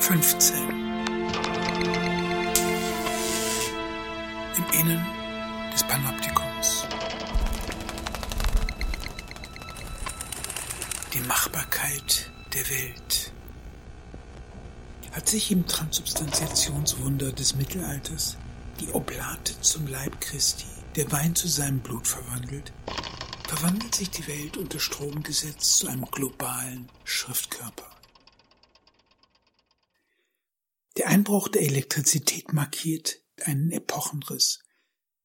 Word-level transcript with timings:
15 0.00 0.56
Im 4.56 4.80
Innen 4.80 5.06
des 5.72 5.84
Panoptikums. 5.84 6.86
Die 11.12 11.20
Machbarkeit 11.20 12.30
der 12.54 12.68
Welt. 12.70 13.32
Hat 15.12 15.28
sich 15.28 15.52
im 15.52 15.66
Transubstantiationswunder 15.66 17.32
des 17.32 17.54
Mittelalters 17.56 18.36
die 18.80 18.90
Oblate 18.92 19.60
zum 19.60 19.86
Leib 19.86 20.20
Christi, 20.20 20.66
der 20.96 21.12
Wein 21.12 21.34
zu 21.36 21.46
seinem 21.46 21.80
Blut 21.80 22.08
verwandelt, 22.08 22.72
verwandelt 23.46 23.94
sich 23.94 24.10
die 24.10 24.26
Welt 24.26 24.56
unter 24.56 24.80
Stromgesetz 24.80 25.78
zu 25.78 25.88
einem 25.88 26.06
globalen 26.06 26.88
Schriftkörper. 27.04 27.99
Der 31.00 31.08
Einbruch 31.08 31.48
der 31.48 31.62
Elektrizität 31.62 32.52
markiert 32.52 33.22
einen 33.40 33.70
Epochenriss, 33.70 34.58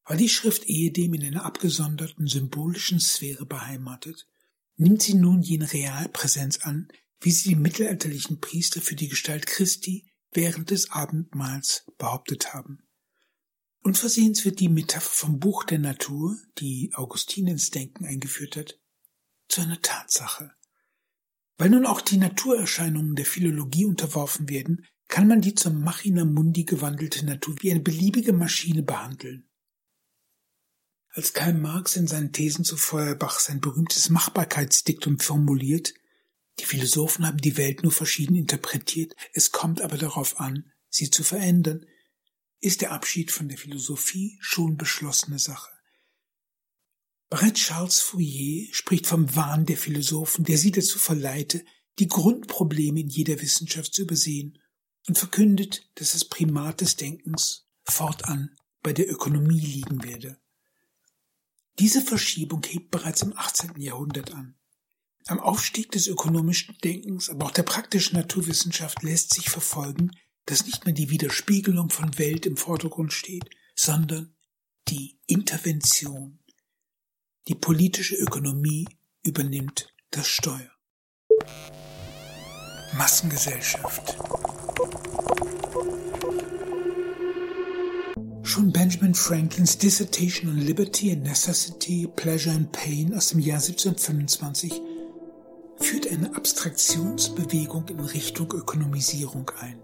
weil 0.06 0.16
die 0.16 0.30
Schrift 0.30 0.64
ehedem 0.68 1.14
in 1.16 1.26
einer 1.26 1.44
abgesonderten 1.44 2.28
symbolischen 2.28 3.02
Sphäre 3.02 3.46
beheimatet, 3.46 4.26
nimmt 4.78 5.02
sie 5.02 5.16
nun 5.16 5.42
jene 5.42 5.74
Realpräsenz 5.74 6.60
an, 6.60 6.88
wie 7.20 7.32
sie 7.32 7.50
die 7.50 7.56
mittelalterlichen 7.56 8.40
Priester 8.40 8.80
für 8.80 8.96
die 8.96 9.10
Gestalt 9.10 9.48
Christi 9.48 10.10
während 10.32 10.70
des 10.72 10.92
Abendmahls 10.92 11.84
behauptet 11.98 12.54
haben. 12.54 12.88
Unversehens 13.82 14.46
wird 14.46 14.62
die 14.62 14.70
Metapher 14.70 15.12
vom 15.12 15.40
Buch 15.42 15.66
der 15.66 15.80
Natur, 15.80 16.38
die 16.58 16.92
Augustin 16.94 17.48
ins 17.48 17.70
Denken 17.70 18.06
eingeführt 18.06 18.56
hat, 18.56 18.80
zu 19.50 19.60
einer 19.60 19.82
Tatsache. 19.82 20.54
Weil 21.58 21.70
nun 21.70 21.86
auch 21.86 22.00
die 22.00 22.16
Naturerscheinungen 22.16 23.16
der 23.16 23.26
Philologie 23.26 23.84
unterworfen 23.84 24.48
werden, 24.48 24.88
kann 25.08 25.28
man 25.28 25.42
die 25.42 25.56
zum 25.56 25.82
Machina 25.82 26.26
Mundi 26.26 26.64
gewandelte 26.64 27.26
Natur 27.26 27.56
wie 27.60 27.72
eine 27.72 27.80
beliebige 27.80 28.34
Maschine 28.34 28.84
behandeln. 28.84 29.48
Als 31.10 31.34
Karl 31.34 31.54
Marx 31.54 31.96
in 31.96 32.08
seinen 32.08 32.34
Thesen 32.34 32.66
zu 32.66 32.76
Feuerbach 32.76 33.40
sein 33.40 33.62
berühmtes 33.62 34.10
Machbarkeitsdiktum 34.10 35.20
formuliert, 35.20 35.94
die 36.60 36.66
Philosophen 36.66 37.26
haben 37.26 37.38
die 37.38 37.58
Welt 37.58 37.84
nur 37.84 37.92
verschieden 37.92 38.36
interpretiert, 38.36 39.16
es 39.34 39.52
kommt 39.52 39.82
aber 39.82 39.98
darauf 39.98 40.40
an, 40.40 40.72
sie 40.90 41.10
zu 41.10 41.24
verändern, 41.24 41.86
ist 42.60 42.82
der 42.82 42.92
Abschied 42.92 43.32
von 43.32 43.48
der 43.48 43.58
Philosophie 43.58 44.38
schon 44.42 44.76
beschlossene 44.76 45.40
Sache. 45.40 45.72
Bereits 47.30 47.62
Charles 47.62 48.00
Fourier 48.00 48.68
spricht 48.74 49.08
vom 49.08 49.36
Wahn 49.36 49.66
der 49.66 49.78
Philosophen, 49.78 50.46
der 50.46 50.58
sie 50.58 50.72
dazu 50.72 51.00
verleite, 51.00 51.64
die 52.00 52.08
Grundprobleme 52.08 53.00
in 53.00 53.08
jeder 53.08 53.42
Wissenschaft 53.42 53.94
zu 53.94 54.04
übersehen 54.04 54.60
und 55.08 55.18
verkündet, 55.18 55.90
dass 55.96 56.14
das 56.14 56.26
Primat 56.26 56.82
des 56.82 56.96
Denkens 56.96 57.68
fortan 57.84 58.56
bei 58.82 58.94
der 58.94 59.10
Ökonomie 59.10 59.60
liegen 59.60 60.04
werde. 60.04 60.40
Diese 61.80 62.02
Verschiebung 62.02 62.64
hebt 62.64 62.92
bereits 62.92 63.22
im 63.22 63.38
18. 63.38 63.80
Jahrhundert 63.82 64.34
an. 64.34 64.56
Am 65.28 65.40
Aufstieg 65.40 65.92
des 65.92 66.08
ökonomischen 66.08 66.78
Denkens, 66.84 67.30
aber 67.30 67.46
auch 67.46 67.52
der 67.52 67.64
praktischen 67.64 68.16
Naturwissenschaft 68.16 69.04
lässt 69.04 69.34
sich 69.34 69.50
verfolgen, 69.50 70.12
dass 70.46 70.66
nicht 70.66 70.86
mehr 70.86 70.94
die 70.94 71.10
Widerspiegelung 71.10 71.90
von 71.90 72.18
Welt 72.18 72.46
im 72.46 72.58
Vordergrund 72.58 73.12
steht, 73.12 73.50
sondern 73.76 74.36
die 74.88 75.20
Intervention. 75.26 76.40
Die 77.48 77.56
politische 77.56 78.16
Ökonomie 78.16 78.88
übernimmt 79.24 79.94
das 80.12 80.28
Steuer. 80.28 80.72
Massengesellschaft. 82.94 84.16
Schon 88.44 88.72
Benjamin 88.72 89.14
Franklins 89.14 89.78
Dissertation 89.78 90.50
on 90.50 90.58
Liberty 90.58 91.12
and 91.12 91.24
Necessity, 91.24 92.08
Pleasure 92.16 92.56
and 92.56 92.72
Pain 92.72 93.14
aus 93.14 93.30
dem 93.30 93.40
Jahr 93.40 93.58
1725 93.58 94.82
führt 95.78 96.12
eine 96.12 96.36
Abstraktionsbewegung 96.36 97.88
in 97.90 98.00
Richtung 98.00 98.52
Ökonomisierung 98.54 99.52
ein. 99.60 99.80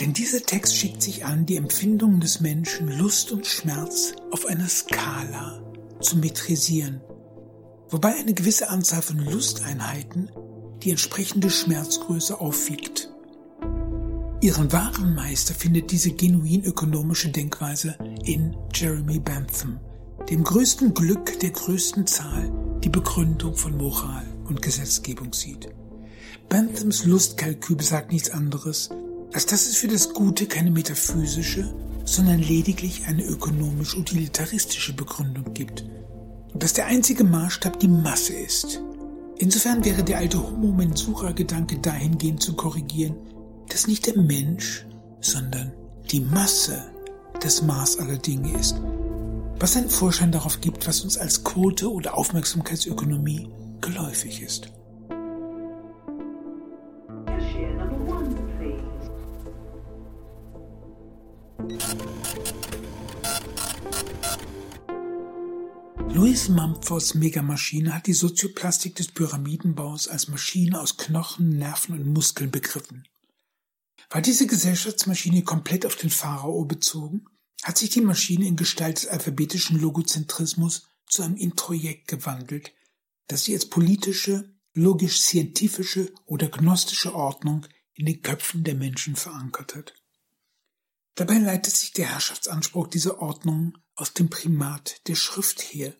Denn 0.00 0.12
dieser 0.12 0.42
Text 0.42 0.76
schickt 0.76 1.02
sich 1.02 1.24
an, 1.24 1.46
die 1.46 1.56
Empfindungen 1.56 2.20
des 2.20 2.40
Menschen, 2.40 2.88
Lust 2.98 3.30
und 3.32 3.46
Schmerz 3.46 4.14
auf 4.30 4.46
einer 4.46 4.68
Skala 4.68 5.62
zu 6.00 6.16
metrisieren, 6.18 7.00
wobei 7.90 8.14
eine 8.14 8.34
gewisse 8.34 8.70
Anzahl 8.70 9.02
von 9.02 9.18
Lusteinheiten 9.18 10.30
die 10.82 10.90
entsprechende 10.90 11.50
Schmerzgröße 11.50 12.40
aufwiegt. 12.40 13.13
Ihren 14.44 14.70
wahren 14.72 15.14
Meister 15.14 15.54
findet 15.54 15.90
diese 15.90 16.10
genuin 16.10 16.64
ökonomische 16.64 17.30
Denkweise 17.30 17.96
in 18.26 18.54
Jeremy 18.74 19.18
Bentham, 19.18 19.80
dem 20.28 20.44
größten 20.44 20.92
Glück 20.92 21.40
der 21.40 21.48
größten 21.48 22.06
Zahl, 22.06 22.52
die 22.84 22.90
Begründung 22.90 23.56
von 23.56 23.74
Moral 23.78 24.26
und 24.46 24.60
Gesetzgebung 24.60 25.32
sieht. 25.32 25.70
Benthams 26.50 27.06
Lustkalkül 27.06 27.76
besagt 27.76 28.12
nichts 28.12 28.28
anderes, 28.28 28.90
als 29.32 29.46
dass 29.46 29.66
es 29.66 29.76
für 29.76 29.88
das 29.88 30.12
Gute 30.12 30.44
keine 30.44 30.70
metaphysische, 30.70 31.74
sondern 32.04 32.40
lediglich 32.40 33.06
eine 33.06 33.24
ökonomisch-utilitaristische 33.24 34.92
Begründung 34.92 35.54
gibt 35.54 35.86
und 36.52 36.62
dass 36.62 36.74
der 36.74 36.84
einzige 36.84 37.24
Maßstab 37.24 37.80
die 37.80 37.88
Masse 37.88 38.34
ist. 38.34 38.82
Insofern 39.38 39.86
wäre 39.86 40.04
der 40.04 40.18
alte 40.18 40.38
Homo 40.38 40.70
Mensura-Gedanke 40.70 41.78
dahingehend 41.78 42.42
zu 42.42 42.52
korrigieren, 42.52 43.16
dass 43.68 43.86
nicht 43.86 44.06
der 44.06 44.16
Mensch, 44.16 44.86
sondern 45.20 45.72
die 46.10 46.20
Masse 46.20 46.90
das 47.40 47.62
Maß 47.62 47.98
aller 47.98 48.18
Dinge 48.18 48.58
ist, 48.58 48.76
was 49.58 49.76
einen 49.76 49.90
Vorschein 49.90 50.32
darauf 50.32 50.60
gibt, 50.60 50.86
was 50.86 51.02
uns 51.02 51.16
als 51.18 51.44
Quote 51.44 51.90
oder 51.90 52.16
Aufmerksamkeitsökonomie 52.16 53.48
geläufig 53.80 54.42
ist. 54.42 54.70
Louis 66.14 66.48
Mumfords 66.48 67.14
Megamaschine 67.14 67.92
hat 67.92 68.06
die 68.06 68.12
Sozioplastik 68.12 68.94
des 68.94 69.08
Pyramidenbaus 69.08 70.06
als 70.06 70.28
Maschine 70.28 70.80
aus 70.80 70.96
Knochen, 70.96 71.58
Nerven 71.58 71.98
und 71.98 72.06
Muskeln 72.06 72.52
begriffen. 72.52 73.04
War 74.10 74.20
diese 74.20 74.46
Gesellschaftsmaschine 74.46 75.42
komplett 75.42 75.86
auf 75.86 75.96
den 75.96 76.10
Pharao 76.10 76.64
bezogen, 76.64 77.26
hat 77.62 77.78
sich 77.78 77.90
die 77.90 78.02
Maschine 78.02 78.46
in 78.46 78.56
Gestalt 78.56 78.98
des 78.98 79.06
alphabetischen 79.08 79.80
Logozentrismus 79.80 80.88
zu 81.06 81.22
einem 81.22 81.36
Introjekt 81.36 82.08
gewandelt, 82.08 82.72
das 83.26 83.44
sie 83.44 83.54
als 83.54 83.66
politische, 83.66 84.54
logisch-scientifische 84.74 86.12
oder 86.26 86.48
gnostische 86.48 87.14
Ordnung 87.14 87.66
in 87.94 88.06
den 88.06 88.22
Köpfen 88.22 88.64
der 88.64 88.74
Menschen 88.74 89.16
verankert 89.16 89.74
hat. 89.74 89.94
Dabei 91.14 91.38
leitet 91.38 91.76
sich 91.76 91.92
der 91.92 92.10
Herrschaftsanspruch 92.10 92.88
dieser 92.88 93.20
Ordnung 93.20 93.78
aus 93.94 94.12
dem 94.12 94.28
Primat 94.28 95.06
der 95.06 95.14
Schrift 95.14 95.62
her, 95.62 95.94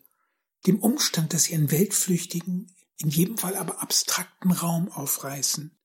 dem 0.67 0.79
Umstand, 0.79 1.33
dass 1.33 1.45
sie 1.45 1.55
einen 1.55 1.71
weltflüchtigen, 1.71 2.71
in 2.97 3.09
jedem 3.09 3.37
Fall 3.37 3.55
aber 3.55 3.81
abstrakten 3.81 4.51
Raum 4.51 4.91
aufreißen, 4.91 5.77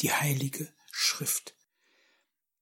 die 0.00 0.12
heilige 0.12 0.72
Schrift. 0.96 1.56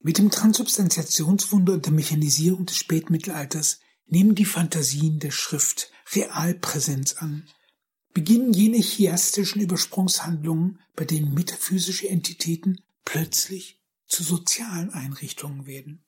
Mit 0.00 0.16
dem 0.16 0.30
Transubstantiationswunder 0.30 1.74
und 1.74 1.84
der 1.84 1.92
Mechanisierung 1.92 2.64
des 2.64 2.78
Spätmittelalters 2.78 3.80
nehmen 4.06 4.34
die 4.34 4.46
Fantasien 4.46 5.18
der 5.20 5.30
Schrift 5.30 5.92
Realpräsenz 6.12 7.14
an, 7.14 7.46
beginnen 8.14 8.54
jene 8.54 8.78
chiastischen 8.78 9.60
Übersprungshandlungen, 9.60 10.80
bei 10.96 11.04
denen 11.04 11.34
metaphysische 11.34 12.08
Entitäten 12.08 12.82
plötzlich 13.04 13.80
zu 14.06 14.22
sozialen 14.22 14.90
Einrichtungen 14.90 15.66
werden. 15.66 16.02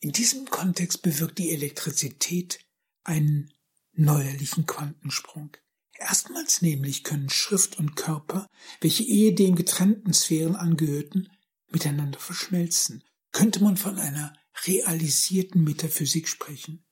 In 0.00 0.10
diesem 0.10 0.46
Kontext 0.46 1.02
bewirkt 1.02 1.38
die 1.38 1.50
Elektrizität 1.50 2.58
einen 3.04 3.52
neuerlichen 3.92 4.66
Quantensprung. 4.66 5.56
Erstmals 5.98 6.62
nämlich 6.62 7.04
können 7.04 7.30
Schrift 7.30 7.78
und 7.78 7.96
Körper, 7.96 8.46
welche 8.80 9.02
ehedem 9.02 9.56
getrennten 9.56 10.12
Sphären 10.12 10.56
angehörten, 10.56 11.30
miteinander 11.70 12.18
verschmelzen. 12.18 13.02
Könnte 13.32 13.62
man 13.62 13.76
von 13.76 13.98
einer 13.98 14.32
realisierten 14.64 15.64
Metaphysik 15.64 16.28
sprechen. 16.28 16.84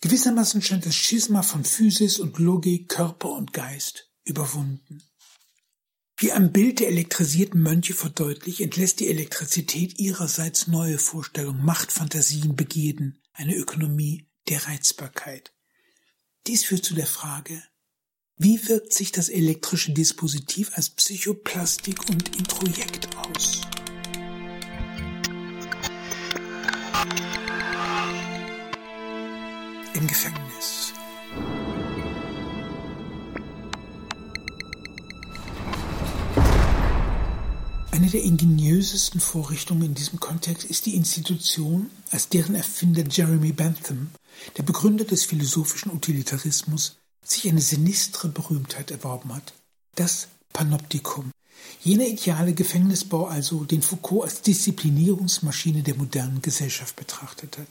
Gewissermaßen 0.00 0.60
scheint 0.60 0.84
das 0.84 0.94
Schisma 0.94 1.42
von 1.42 1.64
Physis 1.64 2.18
und 2.18 2.38
Logik, 2.38 2.88
Körper 2.88 3.30
und 3.30 3.52
Geist 3.52 4.10
überwunden. 4.24 5.02
Wie 6.16 6.32
am 6.32 6.52
Bild 6.52 6.80
der 6.80 6.88
elektrisierten 6.88 7.60
Mönche 7.60 7.94
verdeutlicht, 7.94 8.60
entlässt 8.60 9.00
die 9.00 9.08
Elektrizität 9.08 9.98
ihrerseits 9.98 10.66
neue 10.66 10.98
Vorstellungen, 10.98 11.64
Machtfantasien, 11.64 12.54
Begierden, 12.54 13.20
eine 13.32 13.56
Ökonomie 13.56 14.28
der 14.48 14.66
Reizbarkeit. 14.66 15.52
Dies 16.46 16.64
führt 16.64 16.84
zu 16.84 16.94
der 16.94 17.06
Frage, 17.06 17.62
Wie 18.36 18.68
wirkt 18.68 18.92
sich 18.92 19.12
das 19.12 19.28
elektrische 19.28 19.92
Dispositiv 19.92 20.72
als 20.74 20.90
Psychoplastik 20.90 22.08
und 22.10 22.36
Introjekt 22.36 23.08
aus? 23.16 23.60
Im 29.94 30.06
Gefängnis. 30.08 30.92
Eine 37.92 38.08
der 38.10 38.24
ingenieusesten 38.24 39.20
Vorrichtungen 39.20 39.82
in 39.82 39.94
diesem 39.94 40.18
Kontext 40.18 40.64
ist 40.64 40.86
die 40.86 40.96
Institution, 40.96 41.88
als 42.10 42.28
deren 42.28 42.56
Erfinder 42.56 43.04
Jeremy 43.08 43.52
Bentham, 43.52 44.10
der 44.56 44.64
Begründer 44.64 45.04
des 45.04 45.24
philosophischen 45.24 45.92
Utilitarismus, 45.92 46.96
sich 47.24 47.48
eine 47.48 47.60
sinistre 47.60 48.28
Berühmtheit 48.28 48.90
erworben 48.90 49.34
hat. 49.34 49.54
Das 49.96 50.28
Panoptikum. 50.52 51.30
Jener 51.82 52.06
ideale 52.06 52.54
Gefängnisbau 52.54 53.26
also, 53.26 53.64
den 53.64 53.82
Foucault 53.82 54.24
als 54.24 54.42
Disziplinierungsmaschine 54.42 55.82
der 55.82 55.96
modernen 55.96 56.42
Gesellschaft 56.42 56.96
betrachtet 56.96 57.58
hat. 57.58 57.68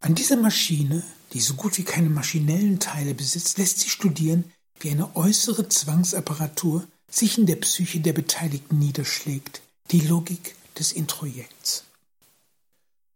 An 0.00 0.14
dieser 0.14 0.36
Maschine, 0.36 1.02
die 1.32 1.40
so 1.40 1.54
gut 1.54 1.78
wie 1.78 1.84
keine 1.84 2.10
maschinellen 2.10 2.80
Teile 2.80 3.14
besitzt, 3.14 3.58
lässt 3.58 3.80
sich 3.80 3.92
studieren, 3.92 4.44
wie 4.80 4.90
eine 4.90 5.14
äußere 5.14 5.68
Zwangsapparatur 5.68 6.86
sich 7.08 7.38
in 7.38 7.46
der 7.46 7.56
Psyche 7.56 8.00
der 8.00 8.12
Beteiligten 8.12 8.78
niederschlägt, 8.78 9.62
die 9.90 10.00
Logik 10.00 10.56
des 10.78 10.92
Introjekts. 10.92 11.84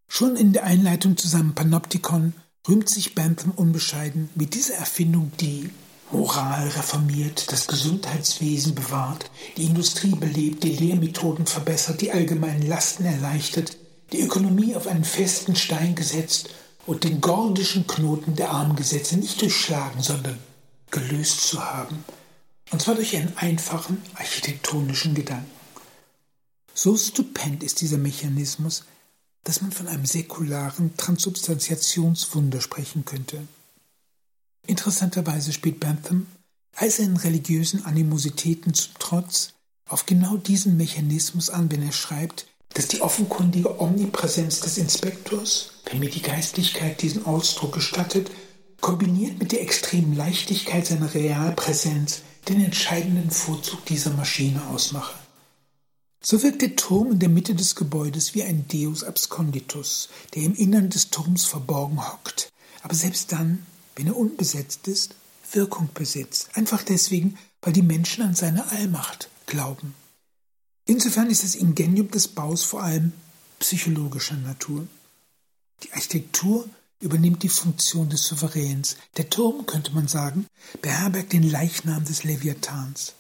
Schon 0.09 0.37
in 0.37 0.53
der 0.53 0.65
Einleitung 0.65 1.17
zu 1.17 1.27
seinem 1.27 1.55
Panoptikon 1.55 2.35
rühmt 2.69 2.89
sich 2.89 3.15
Bentham 3.15 3.53
unbescheiden, 3.53 4.29
wie 4.35 4.47
diese 4.47 4.75
Erfindung 4.75 5.33
die 5.41 5.71
Moral 6.13 6.69
reformiert, 6.69 7.51
das 7.51 7.67
Gesundheitswesen 7.67 8.75
bewahrt, 8.75 9.31
die 9.57 9.65
Industrie 9.65 10.15
belebt, 10.15 10.63
die 10.63 10.77
Lehrmethoden 10.77 11.47
verbessert, 11.47 12.01
die 12.01 12.13
allgemeinen 12.13 12.67
Lasten 12.67 13.05
erleichtert, 13.05 13.77
die 14.13 14.21
Ökonomie 14.21 14.77
auf 14.77 14.87
einen 14.87 15.05
festen 15.05 15.57
Stein 15.57 15.95
gesetzt 15.95 16.51
und 16.87 17.03
den 17.05 17.21
gordischen 17.21 17.87
Knoten 17.87 18.37
der 18.37 18.51
Armgesetze 18.51 19.17
nicht 19.17 19.41
durchschlagen, 19.43 20.01
sondern 20.03 20.39
gelöst 20.91 21.49
zu 21.49 21.65
haben– 21.65 22.05
und 22.73 22.83
zwar 22.83 22.97
durch 22.97 23.17
einen 23.17 23.37
einfachen 23.37 24.03
architektonischen 24.15 25.15
Gedanken. 25.15 25.51
So 26.75 26.97
stupend 26.97 27.63
ist 27.63 27.81
dieser 27.81 27.99
Mechanismus, 27.99 28.85
dass 29.47 29.63
man 29.63 29.71
von 29.71 29.87
einem 29.87 30.05
säkularen 30.05 30.97
Transubstantiationswunder 30.97 32.61
sprechen 32.61 33.05
könnte. 33.05 33.47
Interessanterweise 34.67 35.53
spielt 35.53 35.79
Bentham 35.79 36.27
all 36.75 36.91
seinen 36.91 37.17
religiösen 37.17 37.85
Animositäten 37.85 38.75
zum 38.75 38.93
Trotz 38.99 39.53
auf 39.89 40.05
genau 40.05 40.37
diesen 40.37 40.77
Mechanismus 40.77 41.49
an, 41.49 41.71
wenn 41.71 41.83
er 41.83 41.93
schreibt, 41.93 42.49
dass 42.75 42.89
die 42.89 43.01
offenkundige 43.01 43.81
Omnipräsenz 43.81 44.61
des 44.61 44.79
Inspektors, 44.79 45.71
wenn 45.85 46.01
mir 46.01 46.11
die 46.11 46.23
Geistlichkeit 46.23 47.01
diesen 47.01 47.25
Ausdruck 47.25 47.73
gestattet, 47.73 48.33
kombiniert 48.81 49.39
mit 49.39 49.53
der 49.53 49.63
extremen 49.63 50.17
Leichtigkeit 50.17 50.89
seiner 50.89 51.15
Realpräsenz 51.15 52.23
den 52.49 52.65
entscheidenden 52.65 53.31
Vorzug 53.31 53.85
dieser 53.87 54.11
Maschine 54.11 54.67
ausmache. 54.67 55.15
So 56.29 56.43
wirkt 56.43 56.61
der 56.61 56.75
Turm 56.75 57.13
in 57.13 57.19
der 57.21 57.29
Mitte 57.29 57.55
des 57.55 57.77
Gebäudes 57.77 58.35
wie 58.35 58.43
ein 58.43 58.67
Deus 58.67 59.05
absconditus, 59.05 60.09
der 60.35 60.43
im 60.43 60.57
Innern 60.57 60.91
des 60.91 61.11
Turms 61.11 61.45
verborgen 61.45 62.05
hockt, 62.05 62.49
aber 62.83 62.97
selbst 62.97 63.31
dann, 63.31 63.65
wenn 63.95 64.09
er 64.09 64.17
unbesetzt 64.17 64.89
ist, 64.89 65.15
Wirkung 65.53 65.89
besitzt, 65.95 66.49
einfach 66.55 66.83
deswegen, 66.83 67.39
weil 67.63 67.75
die 67.75 67.83
Menschen 67.83 68.25
an 68.25 68.35
seine 68.35 68.69
Allmacht 68.73 69.29
glauben. 69.47 69.95
Insofern 70.87 71.31
ist 71.31 71.45
das 71.45 71.55
Ingenium 71.55 72.11
des 72.11 72.27
Baus 72.27 72.65
vor 72.65 72.83
allem 72.83 73.13
psychologischer 73.61 74.37
Natur. 74.37 74.85
Die 75.85 75.93
Architektur 75.93 76.69
übernimmt 76.99 77.45
die 77.45 77.49
Funktion 77.49 78.09
des 78.09 78.27
Souveräns. 78.27 78.97
Der 79.17 79.31
Turm, 79.31 79.65
könnte 79.67 79.93
man 79.93 80.09
sagen, 80.09 80.49
beherbergt 80.83 81.33
den 81.33 81.49
Leichnam 81.49 82.05
des 82.05 82.25
Leviathans. 82.25 83.15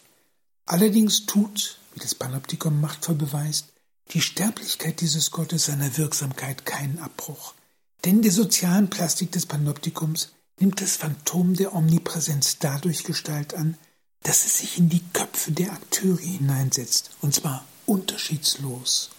Allerdings 0.64 1.24
tut, 1.26 1.78
wie 1.96 2.00
das 2.00 2.14
Panoptikum 2.14 2.78
machtvoll 2.80 3.14
beweist, 3.14 3.72
die 4.12 4.20
Sterblichkeit 4.20 5.00
dieses 5.00 5.30
Gottes 5.30 5.64
seiner 5.64 5.96
Wirksamkeit 5.96 6.66
keinen 6.66 6.98
Abbruch. 6.98 7.54
Denn 8.04 8.20
der 8.20 8.32
sozialen 8.32 8.90
Plastik 8.90 9.32
des 9.32 9.46
Panoptikums 9.46 10.32
nimmt 10.60 10.80
das 10.80 10.96
Phantom 10.96 11.54
der 11.54 11.74
Omnipräsenz 11.74 12.58
dadurch 12.58 13.02
Gestalt 13.04 13.54
an, 13.54 13.78
dass 14.22 14.44
es 14.44 14.58
sich 14.58 14.76
in 14.76 14.90
die 14.90 15.02
Köpfe 15.14 15.52
der 15.52 15.72
Akteure 15.72 16.18
hineinsetzt, 16.18 17.10
und 17.22 17.34
zwar 17.34 17.64
unterschiedslos. 17.86 19.10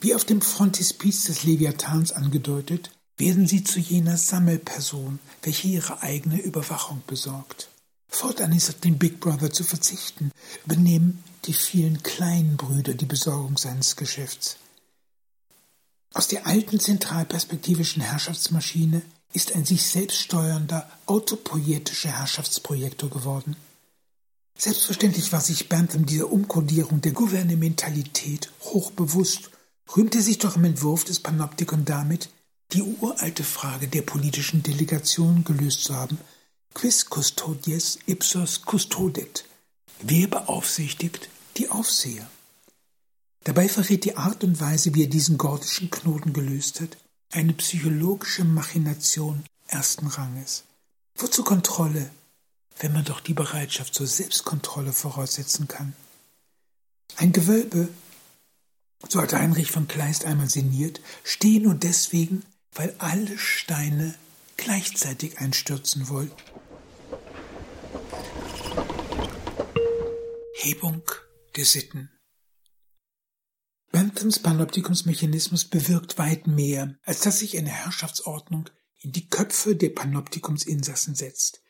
Wie 0.00 0.14
auf 0.14 0.24
dem 0.24 0.40
Frontispiz 0.40 1.24
des 1.24 1.44
Leviathans 1.44 2.12
angedeutet, 2.12 2.90
werden 3.16 3.46
sie 3.46 3.62
zu 3.62 3.78
jener 3.78 4.16
Sammelperson, 4.16 5.20
welche 5.42 5.68
ihre 5.68 6.02
eigene 6.02 6.40
Überwachung 6.40 7.02
besorgt. 7.06 7.68
Fortan 8.08 8.52
ist 8.52 8.70
auf 8.70 8.80
den 8.80 8.98
Big 8.98 9.20
Brother 9.20 9.52
zu 9.52 9.64
verzichten, 9.64 10.32
übernehmen 10.64 11.22
die 11.44 11.52
vielen 11.52 12.02
kleinen 12.02 12.56
Brüder 12.56 12.94
die 12.94 13.06
Besorgung 13.06 13.56
seines 13.58 13.96
Geschäfts. 13.96 14.56
Aus 16.14 16.28
der 16.28 16.46
alten 16.46 16.80
zentralperspektivischen 16.80 18.02
Herrschaftsmaschine 18.02 19.02
ist 19.32 19.54
ein 19.54 19.64
sich 19.64 19.86
selbst 19.86 20.18
steuernder, 20.18 20.90
autopoietischer 21.06 22.18
Herrschaftsprojektor 22.18 23.10
geworden. 23.10 23.56
Selbstverständlich 24.56 25.30
war 25.30 25.40
sich 25.40 25.68
Bentham 25.68 26.06
dieser 26.06 26.32
Umkodierung 26.32 27.00
der 27.00 27.12
Gouvernementalität 27.12 28.50
hoch 28.62 28.90
bewusst, 28.90 29.50
rühmte 29.96 30.20
sich 30.22 30.38
doch 30.38 30.56
im 30.56 30.64
Entwurf 30.64 31.04
des 31.04 31.20
Panoptikon 31.20 31.84
damit, 31.84 32.30
die 32.72 32.82
uralte 32.82 33.44
Frage 33.44 33.86
der 33.86 34.02
politischen 34.02 34.62
Delegation 34.62 35.44
gelöst 35.44 35.84
zu 35.84 35.94
haben, 35.94 36.18
quis 36.78 37.06
custodies 37.06 37.98
ipsos 38.06 38.62
custodet? 38.64 39.44
Wer 40.00 40.28
beaufsichtigt 40.28 41.28
die 41.56 41.68
Aufseher? 41.70 42.30
Dabei 43.42 43.68
verrät 43.68 44.04
die 44.04 44.16
Art 44.16 44.44
und 44.44 44.60
Weise, 44.60 44.94
wie 44.94 45.02
er 45.02 45.08
diesen 45.08 45.38
gordischen 45.38 45.90
Knoten 45.90 46.32
gelöst 46.32 46.80
hat, 46.80 46.96
eine 47.32 47.52
psychologische 47.54 48.44
Machination 48.44 49.44
ersten 49.66 50.06
Ranges. 50.06 50.62
Wozu 51.16 51.42
Kontrolle, 51.42 52.10
wenn 52.78 52.92
man 52.92 53.04
doch 53.04 53.18
die 53.18 53.34
Bereitschaft 53.34 53.92
zur 53.92 54.06
Selbstkontrolle 54.06 54.92
voraussetzen 54.92 55.66
kann? 55.66 55.94
Ein 57.16 57.32
Gewölbe, 57.32 57.88
so 59.08 59.20
hat 59.20 59.32
Heinrich 59.32 59.72
von 59.72 59.88
Kleist 59.88 60.24
einmal 60.24 60.48
sinniert, 60.48 61.00
stehe 61.24 61.60
nur 61.60 61.74
deswegen, 61.74 62.44
weil 62.72 62.94
alle 62.98 63.36
Steine 63.36 64.14
gleichzeitig 64.56 65.38
einstürzen 65.38 66.08
wollten. 66.08 66.57
Hebung 70.54 71.02
der 71.56 71.64
Sitten. 71.64 72.10
Benthams 73.90 74.40
Panoptikumsmechanismus 74.40 75.64
bewirkt 75.64 76.18
weit 76.18 76.46
mehr, 76.46 76.96
als 77.04 77.20
dass 77.20 77.38
sich 77.38 77.56
eine 77.56 77.70
Herrschaftsordnung 77.70 78.68
in 79.00 79.12
die 79.12 79.28
Köpfe 79.28 79.76
der 79.76 79.90
Panoptikumsinsassen 79.90 81.14
setzt. 81.14 81.62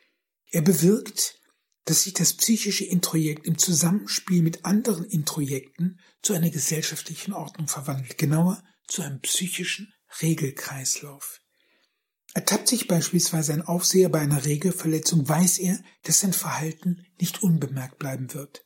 Er 0.51 0.63
bewirkt, 0.63 1.39
dass 1.85 2.03
sich 2.03 2.15
das 2.15 2.35
psychische 2.35 2.85
Introjekt 2.85 3.47
im 3.47 3.57
Zusammenspiel 3.57 4.43
mit 4.43 4.65
anderen 4.65 5.05
Introjekten 5.05 6.01
zu 6.23 6.35
einer 6.35 6.51
gesellschaftlichen 6.51 7.33
Ordnung 7.33 7.69
verwandelt, 7.69 8.19
genauer 8.19 8.63
zu 8.87 9.03
einem 9.03 9.21
psychischen 9.21 9.93
Regelkreislauf. 10.21 11.41
Ertappt 12.39 12.69
sich 12.69 12.87
beispielsweise 12.87 13.53
ein 13.53 13.63
Aufseher 13.63 14.11
bei 14.11 14.21
einer 14.21 14.45
Regelverletzung, 14.45 15.29
weiß 15.29 15.59
er, 15.59 15.83
dass 16.05 16.21
sein 16.21 16.33
Verhalten 16.33 17.05
nicht 17.21 17.43
unbemerkt 17.43 17.99
bleiben 17.99 18.33
wird. 18.33 18.65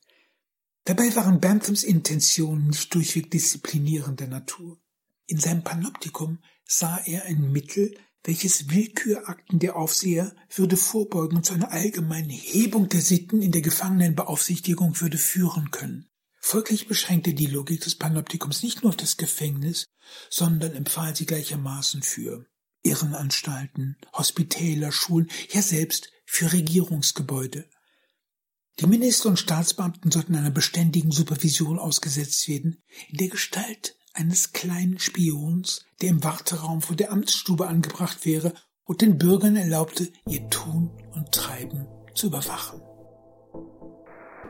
Dabei 0.84 1.16
waren 1.16 1.40
Benthams 1.40 1.82
Intentionen 1.82 2.66
nicht 2.66 2.92
durchweg 2.92 3.30
disziplinierender 3.30 4.26
Natur. 4.26 4.78
In 5.24 5.40
seinem 5.40 5.64
Panoptikum 5.64 6.40
sah 6.66 6.98
er 7.06 7.24
ein 7.24 7.50
Mittel, 7.50 7.96
welches 8.24 8.68
Willkürakten 8.68 9.58
der 9.58 9.76
Aufseher 9.76 10.36
würde 10.54 10.76
vorbeugen 10.76 11.38
und 11.38 11.46
zu 11.46 11.54
einer 11.54 11.72
allgemeinen 11.72 12.28
Hebung 12.28 12.90
der 12.90 13.00
Sitten 13.00 13.40
in 13.40 13.52
der 13.52 13.62
Gefangenenbeaufsichtigung 13.62 15.00
würde 15.00 15.16
führen 15.16 15.70
können. 15.70 16.10
Folglich 16.40 16.88
beschränkte 16.88 17.32
die 17.32 17.46
Logik 17.46 17.80
des 17.80 17.94
Panoptikums 17.94 18.62
nicht 18.62 18.82
nur 18.82 18.90
auf 18.90 18.96
das 18.98 19.16
Gefängnis, 19.16 19.86
sondern 20.28 20.74
empfahl 20.74 21.16
sie 21.16 21.24
gleichermaßen 21.24 22.02
für 22.02 22.44
Irrenanstalten, 22.82 23.96
Hospitäler, 24.12 24.92
Schulen, 24.92 25.30
ja 25.50 25.62
selbst 25.62 26.10
für 26.24 26.52
Regierungsgebäude. 26.52 27.64
Die 28.80 28.86
Minister 28.86 29.28
und 29.28 29.38
Staatsbeamten 29.38 30.10
sollten 30.10 30.34
einer 30.34 30.50
beständigen 30.50 31.10
Supervision 31.10 31.78
ausgesetzt 31.78 32.48
werden, 32.48 32.82
in 33.08 33.18
der 33.18 33.28
Gestalt 33.28 33.96
eines 34.14 34.52
kleinen 34.52 34.98
Spions, 34.98 35.86
der 36.00 36.10
im 36.10 36.24
Warteraum 36.24 36.80
vor 36.80 36.96
der 36.96 37.12
Amtsstube 37.12 37.66
angebracht 37.66 38.24
wäre 38.24 38.54
und 38.84 39.02
den 39.02 39.18
Bürgern 39.18 39.56
erlaubte, 39.56 40.08
ihr 40.26 40.48
Tun 40.50 40.90
und 41.14 41.32
Treiben 41.32 41.86
zu 42.14 42.28
überwachen. 42.28 42.80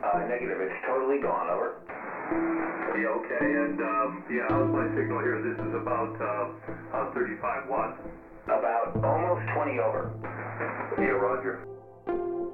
Uh, 0.02 0.18
negative, 0.28 0.58
it's 0.62 0.74
totally 0.86 1.20
gone, 1.20 1.48
over. 1.50 1.81
Yeah, 2.96 3.08
okay, 3.18 3.44
and 3.64 3.80
um, 3.80 4.24
yeah, 4.30 4.46
how's 4.48 4.70
my 4.70 4.86
signal 4.96 5.20
here? 5.20 5.40
This 5.42 5.58
is 5.58 5.74
about 5.74 6.12
uh, 6.20 6.96
uh, 6.96 7.12
35 7.12 7.68
watts. 7.68 7.98
About 8.44 9.04
almost 9.04 9.42
20 9.54 9.78
over. 9.80 10.12
Yeah, 10.98 11.16
Roger. 11.16 11.66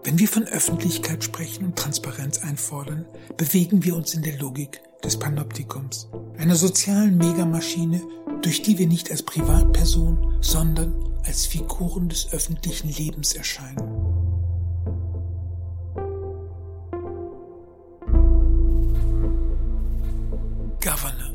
Wenn 0.04 0.18
wir 0.18 0.28
von 0.28 0.44
Öffentlichkeit 0.44 1.24
sprechen 1.24 1.66
und 1.66 1.76
Transparenz 1.76 2.42
einfordern, 2.42 3.06
bewegen 3.36 3.84
wir 3.84 3.96
uns 3.96 4.14
in 4.14 4.22
der 4.22 4.38
Logik 4.38 4.80
des 5.04 5.18
Panoptikums, 5.18 6.08
einer 6.38 6.54
sozialen 6.54 7.18
Megamaschine, 7.18 8.00
durch 8.42 8.62
die 8.62 8.78
wir 8.78 8.86
nicht 8.86 9.10
als 9.10 9.22
Privatperson, 9.22 10.38
sondern 10.40 10.94
als 11.26 11.46
Figuren 11.46 12.08
des 12.08 12.32
öffentlichen 12.32 12.88
Lebens 12.88 13.34
erscheinen. 13.34 13.97
Governor. 20.88 21.34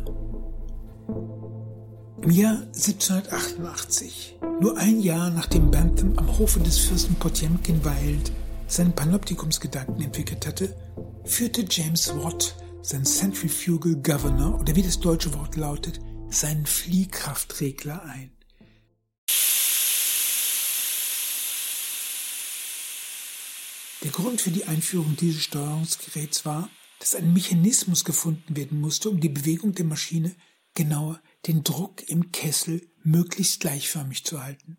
Im 2.24 2.32
Jahr 2.32 2.64
1788, 2.74 4.40
nur 4.60 4.76
ein 4.80 5.00
Jahr 5.00 5.30
nachdem 5.30 5.70
Bantam 5.70 6.18
am 6.18 6.40
Hofe 6.40 6.60
des 6.60 6.80
Fürsten 6.80 7.14
Potemkin 7.16 7.86
weilt, 7.86 8.32
seinen 8.66 8.94
Panoptikumsgedanken 8.94 10.02
entwickelt 10.02 10.48
hatte, 10.48 10.76
führte 11.26 11.66
James 11.70 12.16
Watt 12.16 12.56
sein 12.82 13.06
Centrifugal 13.06 13.94
Governor 13.98 14.60
oder 14.60 14.76
wie 14.76 14.82
das 14.82 15.00
deutsche 15.00 15.32
Wort 15.36 15.56
lautet, 15.56 16.00
seinen 16.30 16.66
Fliehkraftregler 16.66 18.04
ein. 18.06 18.32
Der 24.02 24.12
Grund 24.12 24.42
für 24.42 24.50
die 24.50 24.66
Einführung 24.66 25.16
dieses 25.16 25.44
Steuerungsgeräts 25.44 26.44
war, 26.44 26.70
dass 27.04 27.16
ein 27.16 27.34
Mechanismus 27.34 28.06
gefunden 28.06 28.56
werden 28.56 28.80
musste, 28.80 29.10
um 29.10 29.20
die 29.20 29.28
Bewegung 29.28 29.74
der 29.74 29.84
Maschine, 29.84 30.34
genauer 30.74 31.22
den 31.46 31.62
Druck 31.62 32.08
im 32.08 32.32
Kessel, 32.32 32.90
möglichst 33.04 33.60
gleichförmig 33.60 34.24
zu 34.24 34.42
halten. 34.42 34.78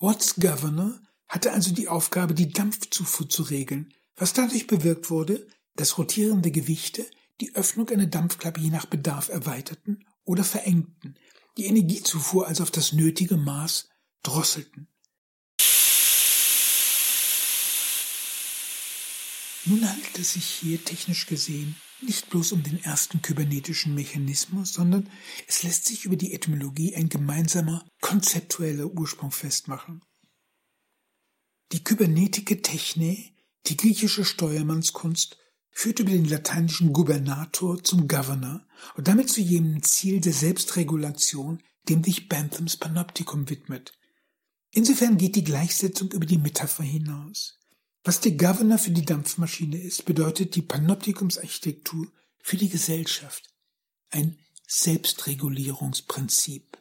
Watts 0.00 0.36
Governor 0.36 0.98
hatte 1.28 1.52
also 1.52 1.74
die 1.74 1.86
Aufgabe, 1.86 2.32
die 2.32 2.50
Dampfzufuhr 2.50 3.28
zu 3.28 3.42
regeln, 3.42 3.92
was 4.16 4.32
dadurch 4.32 4.66
bewirkt 4.66 5.10
wurde, 5.10 5.46
dass 5.76 5.98
rotierende 5.98 6.50
Gewichte 6.50 7.04
die 7.42 7.54
Öffnung 7.54 7.90
einer 7.90 8.06
Dampfklappe 8.06 8.62
je 8.62 8.70
nach 8.70 8.86
Bedarf 8.86 9.28
erweiterten 9.28 10.06
oder 10.24 10.44
verengten, 10.44 11.16
die 11.58 11.66
Energiezufuhr 11.66 12.46
also 12.46 12.62
auf 12.62 12.70
das 12.70 12.94
nötige 12.94 13.36
Maß 13.36 13.90
drosselten. 14.22 14.88
Nun 19.72 19.88
handelt 19.88 20.18
es 20.18 20.34
sich 20.34 20.44
hier 20.44 20.84
technisch 20.84 21.26
gesehen 21.26 21.76
nicht 22.02 22.30
bloß 22.30 22.52
um 22.52 22.62
den 22.62 22.82
ersten 22.82 23.22
kybernetischen 23.22 23.94
Mechanismus, 23.94 24.72
sondern 24.72 25.08
es 25.46 25.62
lässt 25.62 25.86
sich 25.86 26.04
über 26.04 26.16
die 26.16 26.34
Etymologie 26.34 26.94
ein 26.94 27.08
gemeinsamer 27.08 27.86
konzeptueller 28.00 28.86
Ursprung 28.86 29.30
festmachen. 29.30 30.04
Die 31.72 31.82
kybernetike 31.82 32.60
Techne, 32.60 33.16
die 33.66 33.76
griechische 33.76 34.24
Steuermannskunst, 34.24 35.38
führt 35.70 36.00
über 36.00 36.10
den 36.10 36.26
lateinischen 36.26 36.92
Gubernator 36.92 37.82
zum 37.82 38.08
Governor 38.08 38.66
und 38.96 39.08
damit 39.08 39.30
zu 39.30 39.40
jenem 39.40 39.82
Ziel 39.82 40.20
der 40.20 40.34
Selbstregulation, 40.34 41.62
dem 41.88 42.04
sich 42.04 42.28
Banthams 42.28 42.76
Panoptikum 42.76 43.48
widmet. 43.48 43.92
Insofern 44.70 45.16
geht 45.16 45.36
die 45.36 45.44
Gleichsetzung 45.44 46.10
über 46.12 46.26
die 46.26 46.38
Metapher 46.38 46.84
hinaus. 46.84 47.61
Was 48.04 48.20
der 48.20 48.32
Governor 48.32 48.78
für 48.78 48.90
die 48.90 49.04
Dampfmaschine 49.04 49.78
ist, 49.78 50.04
bedeutet 50.04 50.56
die 50.56 50.62
Panoptikumsarchitektur 50.62 52.10
für 52.42 52.56
die 52.56 52.68
Gesellschaft. 52.68 53.48
Ein 54.10 54.36
Selbstregulierungsprinzip. 54.66 56.76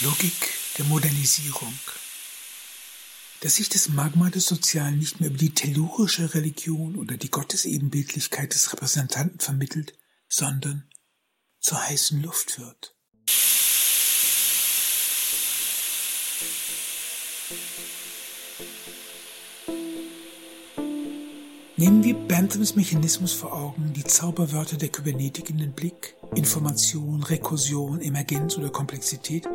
Logik 0.00 0.54
der 0.78 0.86
Modernisierung. 0.86 1.78
Dass 3.40 3.56
sich 3.56 3.68
das 3.68 3.90
Magma 3.90 4.30
des 4.30 4.46
Sozialen 4.46 4.98
nicht 4.98 5.20
mehr 5.20 5.28
über 5.28 5.38
die 5.38 5.52
tellurische 5.52 6.32
Religion 6.34 6.96
oder 6.96 7.18
die 7.18 7.30
Gottesebenbildlichkeit 7.30 8.54
des 8.54 8.72
Repräsentanten 8.72 9.40
vermittelt, 9.40 9.92
sondern 10.26 10.88
zur 11.60 11.82
heißen 11.82 12.22
Luft 12.22 12.58
wird. 12.58 12.96
Nehmen 21.84 22.02
wir 22.02 22.14
Banthams 22.14 22.76
Mechanismus 22.76 23.34
vor 23.34 23.52
Augen, 23.52 23.92
die 23.94 24.04
Zauberwörter 24.04 24.78
der 24.78 24.88
Kybernetik 24.88 25.50
in 25.50 25.58
den 25.58 25.72
Blick, 25.72 26.16
Information, 26.34 27.22
Rekursion, 27.22 28.00
Emergenz 28.00 28.56
oder 28.56 28.70
Komplexität, 28.70 29.46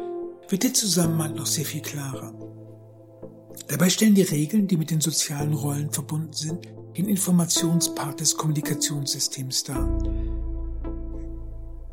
wird 0.48 0.62
der 0.62 0.76
Zusammenhang 0.76 1.34
noch 1.34 1.48
sehr 1.48 1.66
viel 1.66 1.82
klarer. 1.82 2.32
Dabei 3.68 3.90
stellen 3.90 4.14
die 4.14 4.22
Regeln, 4.22 4.68
die 4.68 4.78
mit 4.78 4.92
den 4.92 5.02
sozialen 5.02 5.56
Rollen 5.56 5.92
verbunden 5.92 6.34
sind, 6.34 6.68
den 6.96 7.10
Informationspart 7.10 8.20
des 8.20 8.38
Kommunikationssystems 8.38 9.64
dar. 9.64 9.88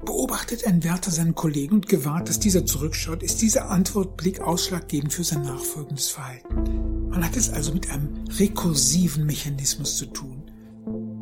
Beobachtet 0.04 0.66
ein 0.66 0.84
Wärter 0.84 1.12
seinen 1.12 1.34
Kollegen 1.34 1.76
und 1.76 1.88
gewahrt, 1.88 2.28
dass 2.28 2.38
dieser 2.38 2.66
zurückschaut, 2.66 3.22
ist 3.22 3.40
dieser 3.40 3.70
Antwortblick 3.70 4.42
ausschlaggebend 4.42 5.14
für 5.14 5.24
sein 5.24 5.44
nachfolgendes 5.44 6.10
Verhalten. 6.10 6.95
Man 7.16 7.24
hat 7.24 7.36
es 7.38 7.48
also 7.48 7.72
mit 7.72 7.88
einem 7.88 8.10
rekursiven 8.38 9.24
Mechanismus 9.24 9.96
zu 9.96 10.04
tun. 10.04 10.42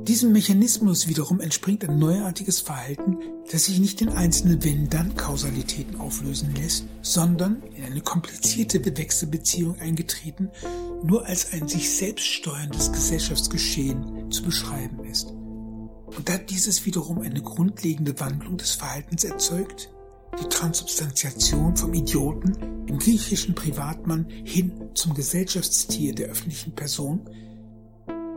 Diesem 0.08 0.32
Mechanismus 0.32 1.06
wiederum 1.06 1.40
entspringt 1.40 1.88
ein 1.88 2.00
neuartiges 2.00 2.58
Verhalten, 2.58 3.18
das 3.52 3.66
sich 3.66 3.78
nicht 3.78 4.02
in 4.02 4.08
einzelne 4.08 4.64
Wenn-Dann-Kausalitäten 4.64 6.00
auflösen 6.00 6.52
lässt, 6.56 6.86
sondern 7.02 7.62
in 7.76 7.84
eine 7.84 8.00
komplizierte 8.00 8.84
Wechselbeziehung 8.84 9.78
eingetreten, 9.78 10.50
nur 11.04 11.26
als 11.26 11.52
ein 11.52 11.68
sich 11.68 11.88
selbst 11.96 12.26
steuerndes 12.26 12.90
Gesellschaftsgeschehen 12.90 14.32
zu 14.32 14.42
beschreiben 14.42 15.04
ist. 15.04 15.28
Und 15.28 16.28
da 16.28 16.38
dieses 16.38 16.86
wiederum 16.86 17.20
eine 17.20 17.40
grundlegende 17.40 18.18
Wandlung 18.18 18.56
des 18.56 18.72
Verhaltens 18.72 19.22
erzeugt, 19.22 19.93
die 20.40 20.48
Transubstantiation 20.48 21.76
vom 21.76 21.94
Idioten 21.94 22.84
im 22.86 22.98
griechischen 22.98 23.54
Privatmann 23.54 24.26
hin 24.44 24.90
zum 24.94 25.14
Gesellschaftstier 25.14 26.14
der 26.14 26.28
öffentlichen 26.28 26.74
Person, 26.74 27.28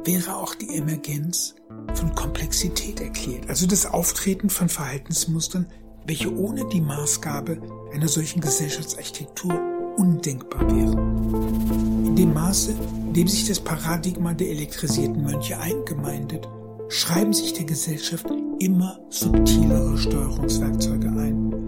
wäre 0.04 0.38
auch 0.38 0.56
die 0.56 0.76
Emergenz 0.76 1.56
von 1.94 2.16
Komplexität 2.16 3.02
erklärt, 3.02 3.50
also 3.50 3.68
das 3.68 3.86
Auftreten 3.86 4.50
von 4.50 4.70
Verhaltensmustern, 4.70 5.68
welche 6.06 6.34
ohne 6.34 6.66
die 6.70 6.80
Maßgabe 6.80 7.60
einer 7.94 8.08
solchen 8.08 8.40
Gesellschaftsarchitektur 8.40 9.54
undenkbar 9.98 10.62
wären. 10.62 12.06
In 12.06 12.16
dem 12.16 12.34
Maße, 12.34 12.72
in 12.72 13.14
dem 13.14 13.28
sich 13.28 13.48
das 13.48 13.60
Paradigma 13.60 14.34
der 14.34 14.50
elektrisierten 14.50 15.24
Mönche 15.24 15.60
eingemeindet, 15.60 16.48
schreiben 16.88 17.34
sich 17.34 17.54
der 17.54 17.66
Gesellschaft 17.66 18.28
immer 18.60 19.00
subtilere 19.10 19.98
Steuerungswerkzeuge 19.98 21.10
ein, 21.10 21.67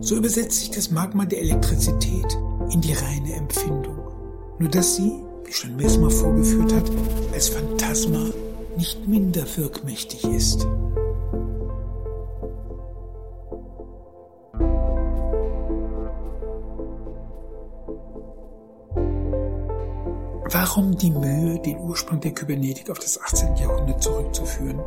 so 0.00 0.16
übersetzt 0.16 0.60
sich 0.60 0.70
das 0.70 0.90
Magma 0.90 1.24
der 1.24 1.40
Elektrizität 1.40 2.38
in 2.70 2.80
die 2.80 2.92
reine 2.92 3.34
Empfindung. 3.34 3.98
Nur 4.58 4.68
dass 4.68 4.96
sie, 4.96 5.12
wie 5.44 5.52
schon 5.52 5.76
Mesmer 5.76 6.10
vorgeführt 6.10 6.72
hat, 6.72 6.90
als 7.32 7.48
Phantasma 7.48 8.30
nicht 8.76 9.06
minder 9.08 9.44
wirkmächtig 9.56 10.24
ist. 10.24 10.66
Warum 20.50 20.96
die 20.96 21.10
Mühe, 21.10 21.58
den 21.60 21.78
Ursprung 21.78 22.20
der 22.20 22.32
Kybernetik 22.32 22.90
auf 22.90 22.98
das 22.98 23.20
18. 23.20 23.56
Jahrhundert 23.56 24.02
zurückzuführen? 24.02 24.80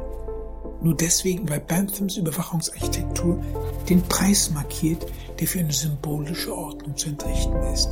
Nur 0.81 0.95
deswegen, 0.95 1.47
weil 1.47 1.59
Banthams 1.59 2.17
Überwachungsarchitektur 2.17 3.41
den 3.87 4.01
Preis 4.03 4.49
markiert, 4.49 5.05
der 5.39 5.47
für 5.47 5.59
eine 5.59 5.73
symbolische 5.73 6.55
Ordnung 6.55 6.97
zu 6.97 7.09
entrichten 7.09 7.61
ist. 7.73 7.89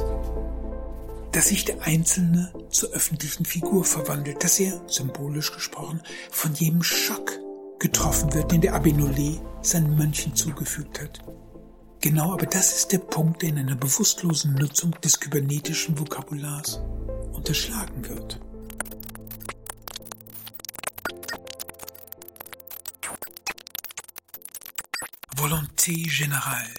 Dass 1.31 1.49
sich 1.49 1.65
der 1.65 1.83
Einzelne 1.83 2.51
zur 2.69 2.89
öffentlichen 2.89 3.45
Figur 3.45 3.85
verwandelt, 3.85 4.43
dass 4.43 4.59
er, 4.59 4.81
symbolisch 4.87 5.53
gesprochen, 5.53 6.01
von 6.31 6.53
jedem 6.55 6.81
Schock 6.81 7.39
getroffen 7.77 8.33
wird, 8.33 8.51
den 8.51 8.61
der 8.61 8.75
Abenolé 8.75 9.39
seinen 9.61 9.95
Mönchen 9.95 10.35
zugefügt 10.35 10.99
hat. 11.01 11.19
Genau, 12.01 12.33
aber 12.33 12.45
das 12.45 12.75
ist 12.75 12.91
der 12.91 12.99
Punkt, 12.99 13.41
der 13.41 13.49
in 13.49 13.59
einer 13.59 13.75
bewusstlosen 13.75 14.55
Nutzung 14.55 14.91
des 15.03 15.19
kybernetischen 15.19 15.99
Vokabulars 15.99 16.81
unterschlagen 17.33 18.07
wird. 18.07 18.39
Volonté 25.39 25.93
générale. 26.09 26.73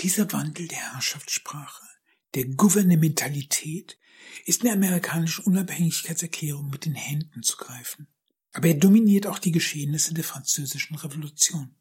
Dieser 0.00 0.30
Wandel 0.34 0.68
der 0.68 0.92
Herrschaftssprache, 0.92 1.86
der 2.34 2.44
Gouvernementalität 2.44 3.98
ist 4.44 4.60
in 4.60 4.66
der 4.66 4.74
amerikanischen 4.74 5.46
Unabhängigkeitserklärung 5.46 6.68
mit 6.68 6.84
den 6.84 6.94
Händen 6.94 7.42
zu 7.42 7.56
greifen. 7.56 8.08
Aber 8.52 8.68
er 8.68 8.74
dominiert 8.74 9.26
auch 9.26 9.38
die 9.38 9.52
Geschehnisse 9.52 10.12
der 10.12 10.22
französischen 10.22 10.96
Revolution. 10.96 11.74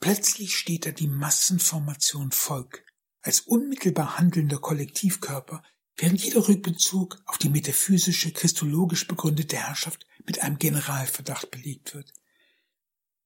Plötzlich 0.00 0.56
steht 0.56 0.86
da 0.86 0.92
die 0.92 1.08
Massenformation 1.08 2.32
Volk 2.32 2.86
als 3.20 3.40
unmittelbar 3.40 4.16
handelnder 4.16 4.60
Kollektivkörper, 4.60 5.62
während 5.96 6.24
jeder 6.24 6.48
Rückbezug 6.48 7.22
auf 7.26 7.36
die 7.36 7.50
metaphysische, 7.50 8.32
christologisch 8.32 9.06
begründete 9.06 9.58
Herrschaft 9.58 10.06
mit 10.24 10.40
einem 10.40 10.58
Generalverdacht 10.58 11.50
belegt 11.50 11.92
wird. 11.92 12.14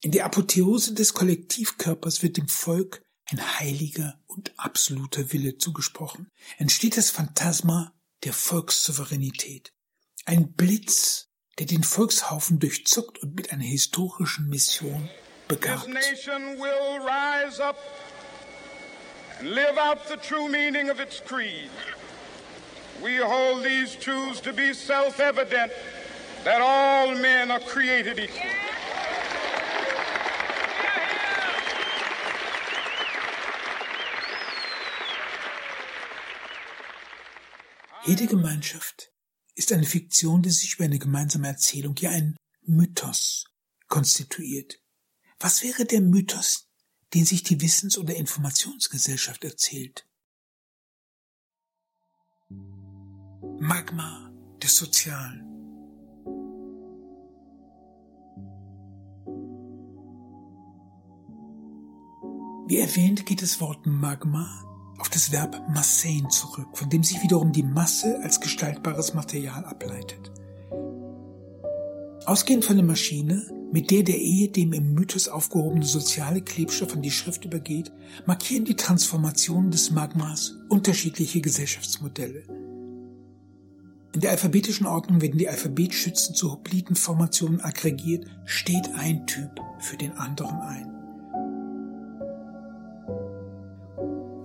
In 0.02 0.10
der 0.12 0.24
Apotheose 0.24 0.94
des 0.94 1.14
Kollektivkörpers 1.14 2.22
wird 2.22 2.36
dem 2.36 2.48
Volk 2.48 3.02
ein 3.30 3.58
heiliger 3.58 4.20
und 4.26 4.52
absoluter 4.56 5.32
Wille 5.32 5.58
zugesprochen, 5.58 6.30
entsteht 6.58 6.96
das 6.96 7.10
Phantasma 7.10 7.92
der 8.24 8.32
Volkssouveränität. 8.32 9.72
Ein 10.26 10.52
Blitz, 10.52 11.28
der 11.58 11.66
den 11.66 11.82
Volkshaufen 11.82 12.58
durchzuckt 12.58 13.18
und 13.22 13.34
mit 13.34 13.52
einer 13.52 13.64
historischen 13.64 14.48
Mission 14.48 15.08
begabt. 15.48 15.88
and 19.38 19.50
live 19.50 19.76
out 19.78 20.08
the 20.08 20.16
true 20.16 20.48
meaning 20.48 20.88
of 20.90 21.00
its 21.00 21.20
creed. 21.20 21.70
We 23.02 23.16
hold 23.18 23.62
these 23.62 23.94
truths 23.94 24.40
to 24.40 24.52
be 24.52 24.72
self-evident 24.72 25.72
that 26.44 26.60
all 26.62 27.14
men 27.14 27.50
are 27.50 27.60
created 27.60 28.18
equal. 28.18 28.50
Jede 38.06 38.28
Gemeinschaft 38.28 39.12
ist 39.56 39.72
eine 39.72 39.84
Fiktion, 39.84 40.40
die 40.40 40.50
sich 40.50 40.74
über 40.74 40.84
eine 40.84 41.00
gemeinsame 41.00 41.48
Erzählung, 41.48 41.96
ja 41.96 42.10
ein 42.10 42.36
Mythos 42.62 43.46
konstituiert. 43.88 44.80
Was 45.40 45.64
wäre 45.64 45.84
der 45.84 46.00
Mythos, 46.00 46.68
den 47.14 47.24
sich 47.24 47.42
die 47.42 47.60
Wissens- 47.60 47.98
oder 47.98 48.14
Informationsgesellschaft 48.14 49.42
erzählt? 49.42 50.06
Magma 53.58 54.30
des 54.62 54.76
Sozialen. 54.76 55.40
Wie 62.68 62.78
erwähnt 62.78 63.26
geht 63.26 63.42
das 63.42 63.60
Wort 63.60 63.84
Magma 63.84 64.75
auf 64.98 65.08
das 65.08 65.32
Verb 65.32 65.62
massein 65.68 66.28
zurück, 66.30 66.68
von 66.74 66.90
dem 66.90 67.04
sich 67.04 67.22
wiederum 67.22 67.52
die 67.52 67.62
Masse 67.62 68.20
als 68.22 68.40
gestaltbares 68.40 69.14
Material 69.14 69.64
ableitet. 69.64 70.32
Ausgehend 72.26 72.64
von 72.64 72.76
der 72.76 72.84
Maschine, 72.84 73.46
mit 73.72 73.90
der 73.90 74.02
der 74.02 74.18
ehedem 74.18 74.72
im 74.72 74.94
Mythos 74.94 75.28
aufgehobene 75.28 75.84
soziale 75.84 76.40
Klebstoff 76.40 76.94
an 76.94 77.02
die 77.02 77.10
Schrift 77.10 77.44
übergeht, 77.44 77.92
markieren 78.26 78.64
die 78.64 78.76
Transformationen 78.76 79.70
des 79.70 79.90
Magmas 79.90 80.54
unterschiedliche 80.68 81.40
Gesellschaftsmodelle. 81.40 82.42
In 84.12 84.20
der 84.20 84.30
alphabetischen 84.30 84.86
Ordnung 84.86 85.20
werden 85.20 85.38
die 85.38 85.48
Alphabetschützen 85.48 86.34
zu 86.34 86.50
Hoplitenformationen 86.50 87.60
aggregiert, 87.60 88.26
steht 88.46 88.88
ein 88.94 89.26
Typ 89.26 89.60
für 89.78 89.96
den 89.96 90.12
anderen 90.12 90.56
ein. 90.56 90.95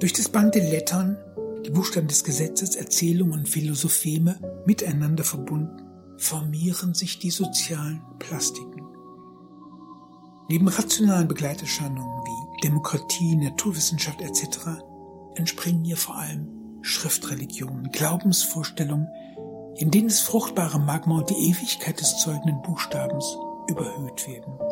Durch 0.02 0.14
das 0.14 0.30
Band 0.30 0.56
der 0.56 0.68
Lettern, 0.68 1.16
die 1.64 1.70
Buchstaben 1.70 2.08
des 2.08 2.24
Gesetzes, 2.24 2.76
Erzählungen 2.76 3.34
und 3.34 3.48
Philosopheme 3.48 4.36
miteinander 4.66 5.24
verbunden, 5.24 5.80
formieren 6.18 6.96
sich 6.96 7.20
die 7.20 7.30
sozialen 7.30 8.02
Plastiken. 8.18 8.82
Neben 10.50 10.68
rationalen 10.68 11.28
Begleiterscheinungen 11.28 12.24
wie 12.26 12.62
Demokratie, 12.64 13.36
Naturwissenschaft 13.36 14.22
etc. 14.22 14.82
entspringen 15.36 15.84
hier 15.84 15.98
vor 15.98 16.16
allem 16.16 16.48
Schriftreligionen, 16.82 17.92
Glaubensvorstellungen, 17.92 19.08
in 19.78 19.92
denen 19.92 20.08
das 20.08 20.22
fruchtbare 20.22 20.80
Magma 20.80 21.20
und 21.20 21.30
die 21.30 21.52
Ewigkeit 21.52 22.00
des 22.00 22.18
zeugenden 22.18 22.60
Buchstabens 22.64 23.38
überhöht 23.70 24.28
werden. 24.28 24.71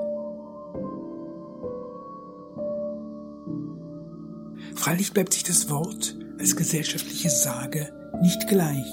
Freilich 4.80 5.12
bleibt 5.12 5.34
sich 5.34 5.44
das 5.44 5.70
Wort 5.70 6.16
als 6.40 6.56
gesellschaftliche 6.56 7.30
Sage 7.30 7.92
nicht 8.22 8.48
gleich, 8.48 8.88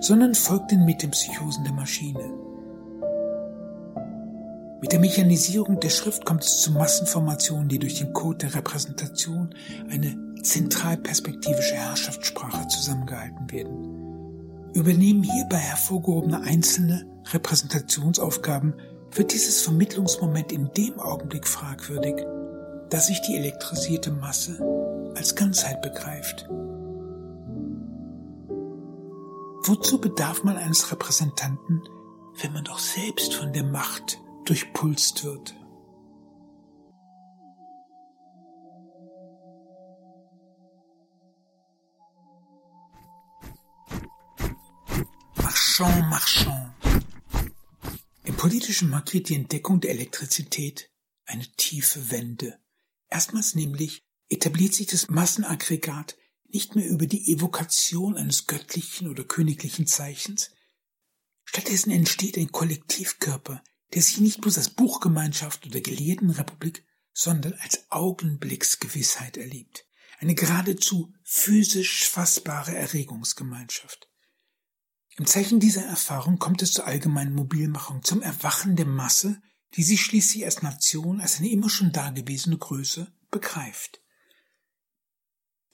sondern 0.00 0.34
folgt 0.34 0.70
den 0.70 0.86
Metempsychosen 0.86 1.62
der 1.62 1.74
Maschine. 1.74 2.32
Mit 4.80 4.92
der 4.92 4.98
Mechanisierung 4.98 5.78
der 5.78 5.90
Schrift 5.90 6.24
kommt 6.24 6.42
es 6.42 6.62
zu 6.62 6.72
Massenformationen, 6.72 7.68
die 7.68 7.78
durch 7.78 7.98
den 7.98 8.14
Code 8.14 8.46
der 8.46 8.54
Repräsentation 8.54 9.54
eine 9.90 10.16
zentralperspektivische 10.42 11.74
Herrschaftssprache 11.74 12.66
zusammengehalten 12.68 13.52
werden. 13.52 14.72
Übernehmen 14.72 15.22
hierbei 15.22 15.58
hervorgehobene 15.58 16.40
einzelne 16.40 17.06
Repräsentationsaufgaben, 17.30 18.72
wird 19.12 19.34
dieses 19.34 19.60
Vermittlungsmoment 19.60 20.50
in 20.50 20.70
dem 20.74 20.98
Augenblick 20.98 21.46
fragwürdig, 21.46 22.24
dass 22.88 23.08
sich 23.08 23.20
die 23.20 23.36
elektrisierte 23.36 24.10
Masse 24.12 24.58
als 25.16 25.34
Ganzheit 25.34 25.80
begreift. 25.82 26.46
Wozu 29.68 30.00
bedarf 30.00 30.44
man 30.44 30.56
eines 30.56 30.92
Repräsentanten, 30.92 31.82
wenn 32.40 32.52
man 32.52 32.64
doch 32.64 32.78
selbst 32.78 33.34
von 33.34 33.52
der 33.52 33.64
Macht 33.64 34.20
durchpulst 34.44 35.24
wird? 35.24 35.56
Marchand, 45.36 46.10
Marchand. 46.10 46.72
Im 48.22 48.36
Politischen 48.36 48.90
markiert 48.90 49.28
die 49.28 49.34
Entdeckung 49.34 49.80
der 49.80 49.90
Elektrizität 49.90 50.90
eine 51.26 51.46
tiefe 51.56 52.10
Wende. 52.10 52.58
Erstmals 53.08 53.54
nämlich 53.54 54.05
etabliert 54.28 54.74
sich 54.74 54.86
das 54.86 55.08
Massenaggregat 55.08 56.16
nicht 56.48 56.74
mehr 56.74 56.88
über 56.88 57.06
die 57.06 57.32
Evokation 57.32 58.16
eines 58.16 58.46
göttlichen 58.46 59.08
oder 59.08 59.24
königlichen 59.24 59.86
Zeichens. 59.86 60.50
Stattdessen 61.44 61.90
entsteht 61.90 62.36
ein 62.38 62.52
Kollektivkörper, 62.52 63.62
der 63.94 64.02
sich 64.02 64.18
nicht 64.18 64.40
bloß 64.40 64.58
als 64.58 64.70
Buchgemeinschaft 64.70 65.66
oder 65.66 65.80
Gelehrtenrepublik, 65.80 66.84
sondern 67.12 67.54
als 67.54 67.90
Augenblicksgewissheit 67.90 69.36
erlebt. 69.36 69.86
Eine 70.18 70.34
geradezu 70.34 71.12
physisch 71.22 72.08
fassbare 72.08 72.74
Erregungsgemeinschaft. 72.74 74.08
Im 75.16 75.26
Zeichen 75.26 75.60
dieser 75.60 75.84
Erfahrung 75.84 76.38
kommt 76.38 76.62
es 76.62 76.72
zur 76.72 76.86
allgemeinen 76.86 77.34
Mobilmachung, 77.34 78.02
zum 78.02 78.22
Erwachen 78.22 78.76
der 78.76 78.86
Masse, 78.86 79.40
die 79.74 79.82
sich 79.82 80.02
schließlich 80.02 80.44
als 80.44 80.62
Nation, 80.62 81.20
als 81.20 81.38
eine 81.38 81.50
immer 81.50 81.70
schon 81.70 81.92
dagewesene 81.92 82.58
Größe 82.58 83.12
begreift. 83.30 84.00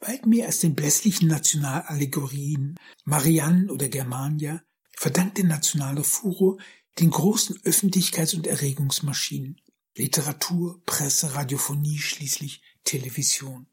Weit 0.03 0.27
mehr 0.27 0.47
als 0.47 0.61
den 0.61 0.75
blässlichen 0.75 1.29
Nationalallegorien 1.29 2.77
Marianne 3.05 3.73
oder 3.73 3.89
Germania 3.89 4.63
verdankt 4.97 5.39
der 5.39 5.45
nationale 5.45 6.05
Furo 6.05 6.59
den 6.99 7.11
großen 7.11 7.57
Öffentlichkeits- 7.63 8.35
und 8.35 8.47
Erregungsmaschinen 8.47 9.61
Literatur, 9.97 10.83
Presse, 10.87 11.35
Radiophonie, 11.35 11.99
schließlich 11.99 12.63
Television. 12.85 13.67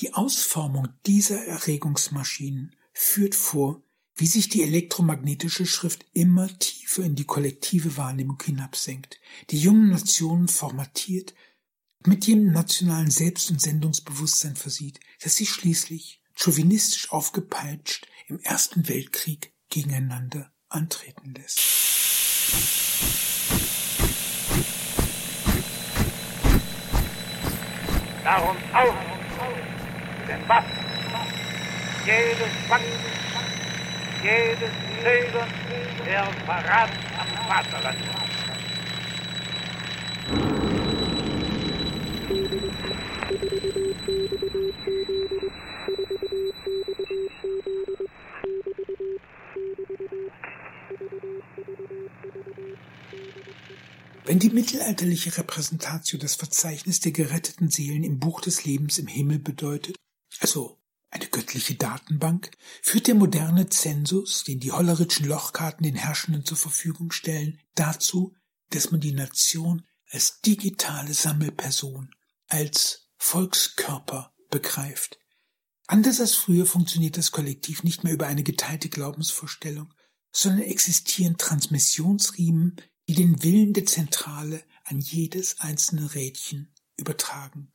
Die 0.00 0.14
Ausformung 0.14 0.88
dieser 1.06 1.44
Erregungsmaschinen 1.44 2.74
führt 2.92 3.34
vor, 3.34 3.82
wie 4.16 4.26
sich 4.26 4.48
die 4.48 4.62
elektromagnetische 4.62 5.64
Schrift 5.64 6.04
immer 6.12 6.48
tiefer 6.58 7.04
in 7.04 7.14
die 7.14 7.24
kollektive 7.24 7.96
Wahrnehmung 7.96 8.42
hinabsenkt, 8.42 9.20
die 9.50 9.60
jungen 9.60 9.90
Nationen 9.90 10.48
formatiert 10.48 11.34
mit 12.06 12.26
jenem 12.26 12.52
nationalen 12.52 13.10
Selbst- 13.10 13.50
und 13.50 13.60
Sendungsbewusstsein 13.60 14.56
versieht, 14.56 15.00
das 15.22 15.36
sie 15.36 15.46
schließlich, 15.46 16.22
chauvinistisch 16.34 17.10
aufgepeitscht, 17.10 18.06
im 18.28 18.38
Ersten 18.40 18.88
Weltkrieg 18.88 19.52
gegeneinander 19.68 20.50
antreten 20.68 21.34
lässt. 21.34 21.60
Darum 28.24 28.56
auf 28.72 28.94
den 30.28 30.48
Waffen, 30.48 30.70
jedes 32.06 32.68
Wanken, 32.68 32.88
jedes 34.22 34.70
Zögern, 35.02 35.48
der 36.06 36.24
Verrat 36.44 36.90
am 37.18 37.28
Vaterland. 37.48 38.29
Wenn 54.24 54.38
die 54.38 54.50
mittelalterliche 54.50 55.36
Repräsentatio 55.36 56.18
das 56.18 56.36
Verzeichnis 56.36 57.00
der 57.00 57.12
geretteten 57.12 57.68
Seelen 57.68 58.02
im 58.02 58.18
Buch 58.18 58.40
des 58.40 58.64
Lebens 58.64 58.98
im 58.98 59.08
Himmel 59.08 59.40
bedeutet, 59.40 59.96
also 60.38 60.80
eine 61.10 61.26
göttliche 61.26 61.74
Datenbank, 61.74 62.50
führt 62.80 63.08
der 63.08 63.16
moderne 63.16 63.68
Zensus, 63.68 64.44
den 64.44 64.60
die 64.60 64.72
hollerischen 64.72 65.26
Lochkarten 65.26 65.82
den 65.82 65.96
Herrschenden 65.96 66.46
zur 66.46 66.56
Verfügung 66.56 67.10
stellen, 67.10 67.60
dazu, 67.74 68.34
dass 68.70 68.90
man 68.90 69.00
die 69.00 69.12
Nation 69.12 69.84
als 70.10 70.40
digitale 70.40 71.12
Sammelperson, 71.12 72.14
als 72.46 73.09
Volkskörper 73.22 74.34
begreift. 74.50 75.20
Anders 75.86 76.20
als 76.20 76.34
früher 76.34 76.66
funktioniert 76.66 77.16
das 77.16 77.30
Kollektiv 77.30 77.84
nicht 77.84 78.02
mehr 78.02 78.14
über 78.14 78.26
eine 78.26 78.42
geteilte 78.42 78.88
Glaubensvorstellung, 78.88 79.92
sondern 80.32 80.62
existieren 80.62 81.36
Transmissionsriemen, 81.36 82.76
die 83.08 83.14
den 83.14 83.42
Willen 83.42 83.72
der 83.72 83.86
Zentrale 83.86 84.64
an 84.84 85.00
jedes 85.00 85.60
einzelne 85.60 86.14
Rädchen 86.14 86.74
übertragen. 86.96 87.70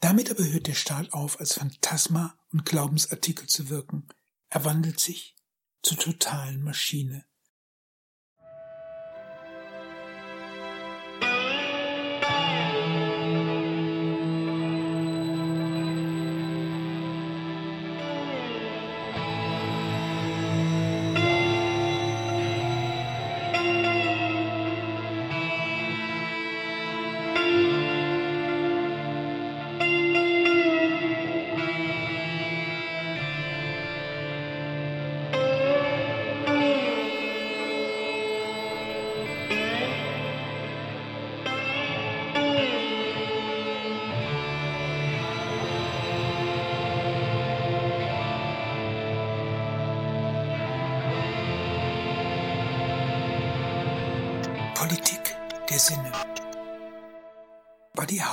Damit 0.00 0.30
aber 0.30 0.44
hört 0.44 0.66
der 0.66 0.74
Staat 0.74 1.12
auf, 1.12 1.38
als 1.38 1.54
Phantasma 1.54 2.36
und 2.50 2.64
Glaubensartikel 2.64 3.46
zu 3.46 3.68
wirken. 3.68 4.08
Er 4.48 4.64
wandelt 4.64 4.98
sich 4.98 5.36
zur 5.82 5.98
totalen 5.98 6.62
Maschine. 6.62 7.24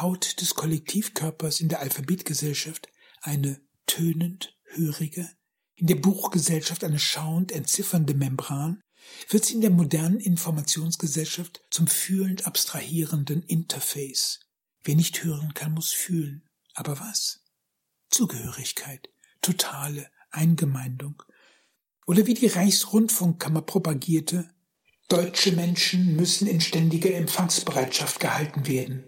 Haut 0.01 0.41
des 0.41 0.55
Kollektivkörpers 0.55 1.59
in 1.59 1.69
der 1.69 1.79
Alphabetgesellschaft 1.79 2.89
eine 3.21 3.61
tönend 3.85 4.55
hörige, 4.65 5.29
in 5.75 5.87
der 5.87 5.95
Buchgesellschaft 5.95 6.83
eine 6.83 6.99
schauend 6.99 7.51
entziffernde 7.51 8.13
Membran, 8.13 8.81
wird 9.29 9.45
sie 9.45 9.55
in 9.55 9.61
der 9.61 9.69
modernen 9.69 10.19
Informationsgesellschaft 10.19 11.63
zum 11.69 11.87
fühlend 11.87 12.45
abstrahierenden 12.45 13.43
Interface. 13.43 14.39
Wer 14.83 14.95
nicht 14.95 15.23
hören 15.23 15.53
kann, 15.53 15.73
muss 15.73 15.93
fühlen. 15.93 16.47
Aber 16.73 16.99
was? 16.99 17.41
Zugehörigkeit, 18.09 19.09
totale 19.41 20.09
Eingemeindung. 20.31 21.23
Oder 22.05 22.25
wie 22.25 22.33
die 22.33 22.47
Reichsrundfunkkammer 22.47 23.61
propagierte, 23.61 24.49
Deutsche 25.09 25.53
Menschen 25.53 26.17
müssen 26.17 26.47
in 26.47 26.59
ständiger 26.59 27.13
Empfangsbereitschaft 27.13 28.19
gehalten 28.19 28.67
werden. 28.67 29.05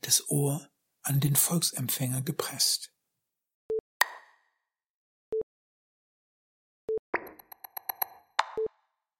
Das 0.00 0.28
Ohr 0.28 0.68
an 1.02 1.20
den 1.20 1.36
Volksempfänger 1.36 2.22
gepresst. 2.22 2.92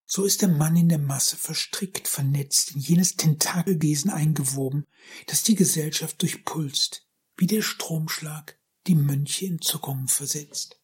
So 0.09 0.25
ist 0.25 0.41
der 0.41 0.49
Mann 0.49 0.77
in 0.77 0.89
der 0.89 0.99
Masse 0.99 1.37
verstrickt, 1.37 2.09
vernetzt, 2.09 2.75
in 2.75 2.81
jenes 2.81 3.17
Tentakelwesen 3.17 4.11
eingewoben, 4.11 4.87
das 5.27 5.43
die 5.43 5.55
Gesellschaft 5.55 6.23
durchpulst, 6.23 7.07
wie 7.37 7.47
der 7.47 7.61
Stromschlag 7.61 8.59
die 8.87 8.95
Mönche 8.95 9.47
in 9.47 9.61
Zuckungen 9.61 10.09
versetzt. 10.09 10.81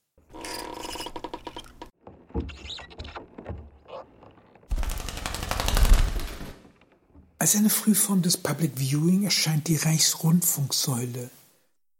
Als 7.42 7.56
eine 7.56 7.70
Frühform 7.70 8.22
des 8.22 8.36
Public 8.36 8.74
Viewing 8.76 9.24
erscheint 9.24 9.66
die 9.66 9.74
Reichsrundfunksäule. 9.74 11.28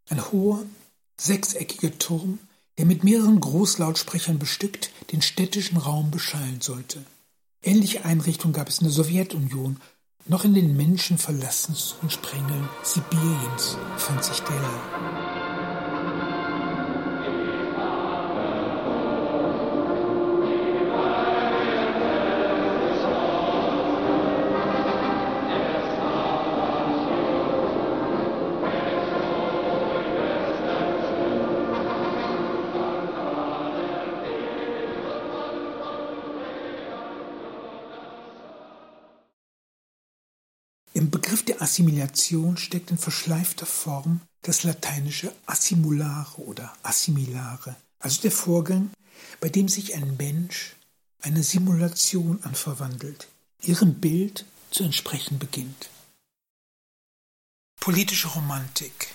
Ein 0.09 0.31
hoher, 0.31 0.63
sechseckiger 1.17 1.99
Turm, 1.99 2.39
der 2.79 2.87
mit 2.87 3.03
mehreren 3.03 3.41
Großlautsprechern 3.41 4.39
bestückt 4.39 4.93
den 5.11 5.21
städtischen 5.21 5.79
Raum 5.79 6.13
beschallen 6.13 6.61
sollte. 6.61 7.05
Ähnliche 7.61 8.05
Einrichtungen 8.05 8.55
gab 8.55 8.69
es 8.69 8.79
in 8.79 8.85
der 8.85 8.93
Sowjetunion. 8.93 9.81
Noch 10.27 10.45
in 10.45 10.55
den 10.55 10.77
menschenverlassensten 10.77 12.09
Sprengeln 12.09 12.69
Sibiriens 12.85 13.77
fand 13.97 14.23
sich 14.23 14.39
Della. 14.43 15.22
Assimilation 41.73 42.59
steckt 42.59 42.91
in 42.91 42.99
verschleifter 42.99 43.65
Form 43.65 44.21
das 44.43 44.63
lateinische 44.63 45.35
assimulare 45.47 46.43
oder 46.43 46.71
assimilare, 46.83 47.75
also 47.99 48.21
der 48.21 48.31
Vorgang, 48.31 48.91
bei 49.41 49.49
dem 49.49 49.69
sich 49.71 49.95
ein 49.95 50.19
Mensch 50.19 50.77
einer 51.23 51.43
Simulation 51.43 52.43
anverwandelt, 52.43 53.27
ihrem 53.63 53.95
Bild 53.95 54.45
zu 54.71 54.85
entsprechen 54.85 55.39
beginnt. 55.39 55.89
Politische 57.81 58.29
Romantik 58.29 59.15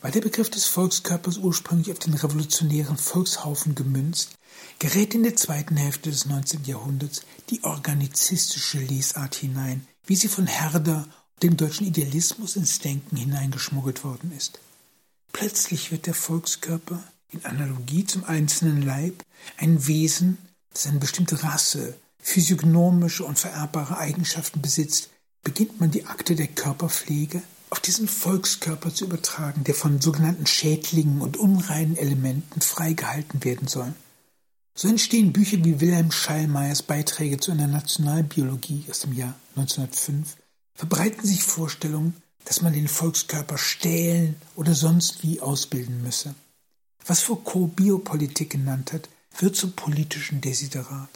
War 0.00 0.12
der 0.12 0.20
Begriff 0.20 0.50
des 0.50 0.66
Volkskörpers 0.66 1.38
ursprünglich 1.38 1.90
auf 1.90 1.98
den 1.98 2.14
revolutionären 2.14 2.96
Volkshaufen 2.96 3.74
gemünzt, 3.74 4.36
gerät 4.78 5.16
in 5.16 5.24
der 5.24 5.34
zweiten 5.34 5.76
Hälfte 5.76 6.10
des 6.10 6.26
19. 6.26 6.64
Jahrhunderts 6.66 7.22
die 7.50 7.64
organizistische 7.64 8.78
Lesart 8.78 9.34
hinein, 9.34 9.84
wie 10.08 10.16
sie 10.16 10.28
von 10.28 10.46
Herder 10.46 11.06
und 11.34 11.42
dem 11.42 11.56
deutschen 11.56 11.86
Idealismus 11.86 12.56
ins 12.56 12.80
Denken 12.80 13.16
hineingeschmuggelt 13.16 14.02
worden 14.02 14.32
ist. 14.36 14.58
Plötzlich 15.32 15.92
wird 15.92 16.06
der 16.06 16.14
Volkskörper 16.14 17.00
in 17.30 17.44
Analogie 17.44 18.04
zum 18.04 18.24
einzelnen 18.24 18.82
Leib 18.82 19.22
ein 19.58 19.86
Wesen, 19.86 20.38
das 20.72 20.86
eine 20.86 20.98
bestimmte 20.98 21.42
Rasse, 21.44 21.94
physiognomische 22.18 23.24
und 23.24 23.38
vererbbare 23.38 23.98
Eigenschaften 23.98 24.62
besitzt, 24.62 25.10
beginnt 25.44 25.78
man 25.78 25.90
die 25.90 26.06
Akte 26.06 26.34
der 26.34 26.48
Körperpflege 26.48 27.42
auf 27.70 27.80
diesen 27.80 28.08
Volkskörper 28.08 28.92
zu 28.92 29.04
übertragen, 29.04 29.64
der 29.64 29.74
von 29.74 30.00
sogenannten 30.00 30.46
Schädlingen 30.46 31.20
und 31.20 31.36
unreinen 31.36 31.96
Elementen 31.96 32.62
freigehalten 32.62 33.44
werden 33.44 33.68
soll. 33.68 33.92
So 34.80 34.86
entstehen 34.86 35.32
Bücher 35.32 35.56
wie 35.64 35.80
Wilhelm 35.80 36.12
Schallmeyers 36.12 36.82
Beiträge 36.82 37.40
zu 37.40 37.50
einer 37.50 37.66
Nationalbiologie 37.66 38.84
aus 38.88 39.00
dem 39.00 39.12
Jahr 39.12 39.34
1905, 39.56 40.36
verbreiten 40.76 41.26
sich 41.26 41.42
Vorstellungen, 41.42 42.14
dass 42.44 42.62
man 42.62 42.72
den 42.72 42.86
Volkskörper 42.86 43.58
stählen 43.58 44.36
oder 44.54 44.76
sonst 44.76 45.24
wie 45.24 45.40
ausbilden 45.40 46.00
müsse. 46.00 46.36
Was 47.04 47.22
Foucault 47.22 47.74
Biopolitik 47.74 48.50
genannt 48.50 48.92
hat, 48.92 49.08
wird 49.40 49.56
zum 49.56 49.72
politischen 49.72 50.40
Desiderat. 50.40 51.10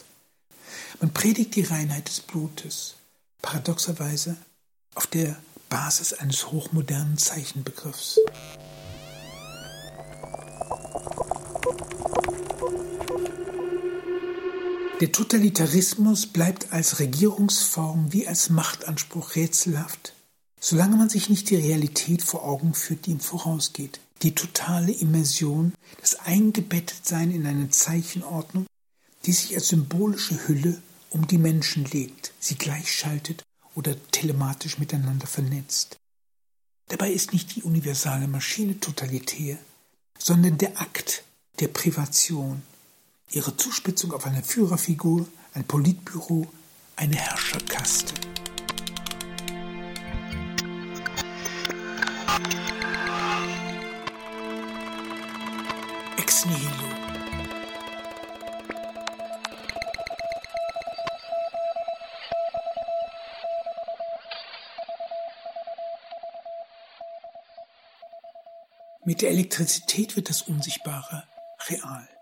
Man 0.99 1.13
predigt 1.13 1.55
die 1.55 1.63
Reinheit 1.63 2.09
des 2.09 2.19
Blutes, 2.19 2.95
paradoxerweise 3.41 4.35
auf 4.93 5.07
der 5.07 5.37
Basis 5.69 6.11
eines 6.11 6.51
hochmodernen 6.51 7.17
Zeichenbegriffs. 7.17 8.19
Der 15.03 15.11
Totalitarismus 15.11 16.27
bleibt 16.27 16.71
als 16.71 16.99
Regierungsform 16.99 18.13
wie 18.13 18.25
als 18.25 18.49
Machtanspruch 18.49 19.35
rätselhaft, 19.35 20.13
solange 20.61 20.95
man 20.95 21.09
sich 21.09 21.27
nicht 21.27 21.49
die 21.49 21.57
Realität 21.57 22.21
vor 22.23 22.45
Augen 22.45 22.73
führt, 22.73 23.05
die 23.05 23.11
ihm 23.11 23.19
vorausgeht, 23.19 23.99
die 24.21 24.33
totale 24.33 24.93
Immersion, 24.93 25.73
das 25.99 26.15
Eingebettetsein 26.21 27.31
in 27.31 27.45
eine 27.45 27.69
Zeichenordnung, 27.69 28.65
die 29.25 29.33
sich 29.33 29.53
als 29.55 29.67
symbolische 29.67 30.47
Hülle 30.47 30.81
um 31.09 31.27
die 31.27 31.37
Menschen 31.37 31.83
legt, 31.83 32.31
sie 32.39 32.55
gleichschaltet 32.55 33.43
oder 33.75 33.97
telematisch 34.11 34.79
miteinander 34.79 35.27
vernetzt. 35.27 35.97
Dabei 36.87 37.11
ist 37.11 37.33
nicht 37.33 37.57
die 37.57 37.63
universale 37.63 38.29
Maschine 38.29 38.79
totalitär, 38.79 39.57
sondern 40.17 40.57
der 40.57 40.79
Akt 40.79 41.25
der 41.59 41.67
Privation, 41.67 42.61
ihre 43.31 43.55
Zuspitzung 43.57 44.13
auf 44.13 44.25
eine 44.25 44.43
Führerfigur, 44.43 45.27
ein 45.53 45.65
Politbüro, 45.65 46.47
eine 46.95 47.15
Herrscherkaste. 47.15 48.13
Ex 56.17 56.45
nihilo. 56.45 57.03
Mit 69.05 69.21
der 69.21 69.31
Elektrizität 69.31 70.15
wird 70.15 70.29
das 70.29 70.43
Unsichtbare 70.43 71.23
real. 71.67 72.12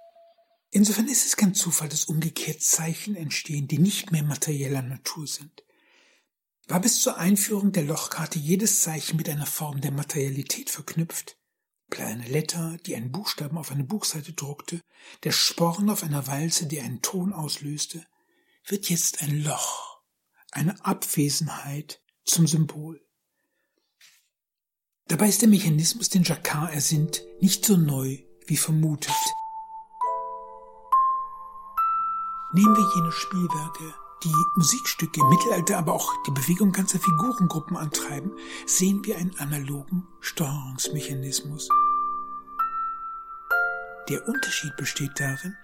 Insofern 0.74 1.10
ist 1.10 1.26
es 1.26 1.36
kein 1.36 1.54
Zufall, 1.54 1.90
dass 1.90 2.06
umgekehrt 2.06 2.62
Zeichen 2.62 3.16
entstehen, 3.16 3.68
die 3.68 3.78
nicht 3.78 4.12
mehr 4.12 4.24
materieller 4.24 4.82
Natur 4.82 5.28
sind. 5.28 5.64
War 6.68 6.80
bis 6.80 7.02
zur 7.02 7.18
Einführung 7.18 7.74
der 7.74 7.84
Lochkarte 7.84 8.40
jedes 8.40 8.82
Zeichen 8.82 9.18
mit 9.18 9.28
einer 9.28 9.46
Form 9.46 9.82
der 9.82 9.92
Materialität 9.92 10.70
verknüpft? 10.70 11.38
Kleine 11.90 12.26
Letter, 12.26 12.78
die 12.86 12.96
einen 12.96 13.12
Buchstaben 13.12 13.58
auf 13.58 13.72
eine 13.72 13.84
Buchseite 13.84 14.32
druckte, 14.32 14.82
der 15.26 15.34
Sporn 15.34 15.90
auf 15.90 16.04
einer 16.04 16.28
Walze, 16.28 16.68
die 16.68 16.80
einen 16.80 17.02
Ton 17.02 17.34
auslöste, 17.34 18.06
wird 18.66 18.90
jetzt 18.90 19.22
ein 19.22 19.44
Loch, 19.44 20.00
eine 20.52 20.86
Abwesenheit 20.86 22.02
zum 22.24 22.48
Symbol. 22.48 23.06
Dabei 25.08 25.28
ist 25.28 25.42
der 25.42 25.50
Mechanismus, 25.50 26.08
den 26.08 26.24
Jacquard 26.24 26.74
ersinnt, 26.74 27.24
nicht 27.42 27.66
so 27.66 27.76
neu 27.76 28.20
wie 28.46 28.56
vermutet. 28.56 29.12
Nehmen 32.54 32.76
wir 32.76 32.96
jene 32.96 33.12
Spielwerke, 33.14 33.94
die 34.24 34.46
Musikstücke 34.56 35.22
im 35.22 35.30
Mittelalter, 35.30 35.78
aber 35.78 35.94
auch 35.94 36.12
die 36.28 36.32
Bewegung 36.32 36.74
ganzer 36.74 37.00
Figurengruppen 37.00 37.78
antreiben, 37.78 38.32
sehen 38.66 39.06
wir 39.06 39.18
einen 39.18 39.38
analogen 39.40 40.06
Steuerungsmechanismus. 40.20 41.70
Der 44.10 44.28
Unterschied 44.28 44.76
besteht 44.76 45.18
darin, 45.18 45.56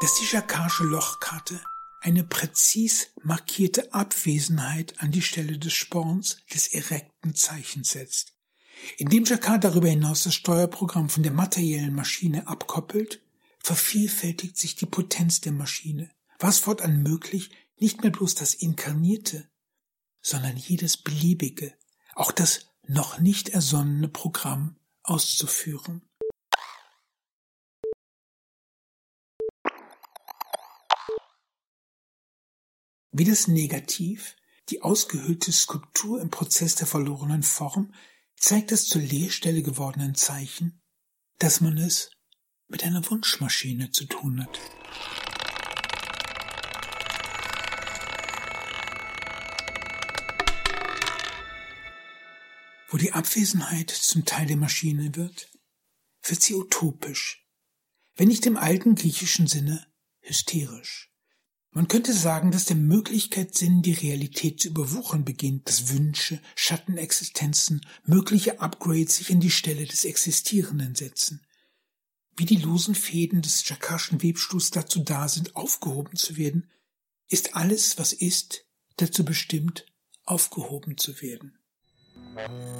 dass 0.00 0.14
die 0.14 0.26
Jacquard'sche 0.26 0.84
Lochkarte 0.84 1.60
eine 2.00 2.22
präzis 2.22 3.08
markierte 3.24 3.92
Abwesenheit 3.92 4.94
an 4.98 5.10
die 5.10 5.22
Stelle 5.22 5.58
des 5.58 5.72
Sporns 5.72 6.38
des 6.54 6.68
erekten 6.68 7.34
Zeichens 7.34 7.90
setzt. 7.90 8.34
Indem 8.96 9.24
Jacquard 9.24 9.64
darüber 9.64 9.88
hinaus 9.88 10.22
das 10.22 10.34
Steuerprogramm 10.34 11.10
von 11.10 11.24
der 11.24 11.32
materiellen 11.32 11.94
Maschine 11.94 12.46
abkoppelt, 12.46 13.20
vervielfältigt 13.58 14.56
sich 14.56 14.76
die 14.76 14.86
Potenz 14.86 15.40
der 15.40 15.52
Maschine, 15.52 16.10
was 16.40 16.58
fortan 16.58 17.02
möglich, 17.02 17.50
nicht 17.78 18.02
mehr 18.02 18.10
bloß 18.10 18.34
das 18.34 18.54
Inkarnierte, 18.54 19.48
sondern 20.22 20.56
jedes 20.56 20.96
beliebige, 20.96 21.76
auch 22.14 22.32
das 22.32 22.70
noch 22.86 23.18
nicht 23.18 23.50
ersonnene 23.50 24.08
Programm 24.08 24.76
auszuführen. 25.02 26.02
Wie 33.12 33.24
das 33.24 33.48
Negativ, 33.48 34.36
die 34.70 34.82
ausgehöhlte 34.82 35.52
Skulptur 35.52 36.20
im 36.20 36.30
Prozess 36.30 36.76
der 36.76 36.86
verlorenen 36.86 37.42
Form, 37.42 37.92
zeigt 38.36 38.70
das 38.70 38.86
zur 38.86 39.02
Leerstelle 39.02 39.62
gewordenen 39.62 40.14
Zeichen, 40.14 40.80
dass 41.38 41.60
man 41.60 41.76
es 41.76 42.10
mit 42.68 42.84
einer 42.84 43.08
Wunschmaschine 43.10 43.90
zu 43.90 44.06
tun 44.06 44.42
hat. 44.42 44.60
Wo 52.92 52.96
die 52.96 53.12
Abwesenheit 53.12 53.88
zum 53.88 54.24
Teil 54.24 54.48
der 54.48 54.56
Maschine 54.56 55.14
wird, 55.14 55.48
wird 56.24 56.42
sie 56.42 56.56
utopisch, 56.56 57.46
wenn 58.16 58.26
nicht 58.26 58.44
im 58.46 58.56
alten 58.56 58.96
griechischen 58.96 59.46
Sinne 59.46 59.86
hysterisch. 60.18 61.12
Man 61.70 61.86
könnte 61.86 62.12
sagen, 62.12 62.50
dass 62.50 62.64
der 62.64 62.74
Möglichkeitssinn 62.74 63.82
die 63.82 63.92
Realität 63.92 64.58
zu 64.58 64.68
überwuchern 64.70 65.24
beginnt, 65.24 65.68
dass 65.68 65.90
Wünsche, 65.90 66.42
Schattenexistenzen, 66.56 67.86
mögliche 68.06 68.58
Upgrades 68.58 69.18
sich 69.18 69.30
in 69.30 69.38
die 69.38 69.52
Stelle 69.52 69.86
des 69.86 70.04
Existierenden 70.04 70.96
setzen. 70.96 71.46
Wie 72.36 72.44
die 72.44 72.56
losen 72.56 72.96
Fäden 72.96 73.40
des 73.40 73.68
Jakarschen 73.68 74.20
Webstuhls 74.20 74.72
dazu 74.72 74.98
da 74.98 75.28
sind, 75.28 75.54
aufgehoben 75.54 76.16
zu 76.16 76.36
werden, 76.36 76.68
ist 77.28 77.54
alles, 77.54 77.98
was 77.98 78.12
ist, 78.12 78.66
dazu 78.96 79.24
bestimmt, 79.24 79.86
aufgehoben 80.24 80.98
zu 80.98 81.22
werden. 81.22 81.59
Música 82.48 82.70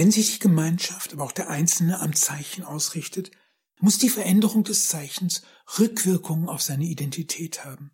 Wenn 0.00 0.10
sich 0.10 0.32
die 0.32 0.38
Gemeinschaft, 0.38 1.12
aber 1.12 1.24
auch 1.24 1.32
der 1.32 1.50
Einzelne 1.50 2.00
am 2.00 2.14
Zeichen 2.14 2.64
ausrichtet, 2.64 3.32
muss 3.80 3.98
die 3.98 4.08
Veränderung 4.08 4.64
des 4.64 4.88
Zeichens 4.88 5.42
Rückwirkungen 5.78 6.48
auf 6.48 6.62
seine 6.62 6.86
Identität 6.86 7.66
haben. 7.66 7.90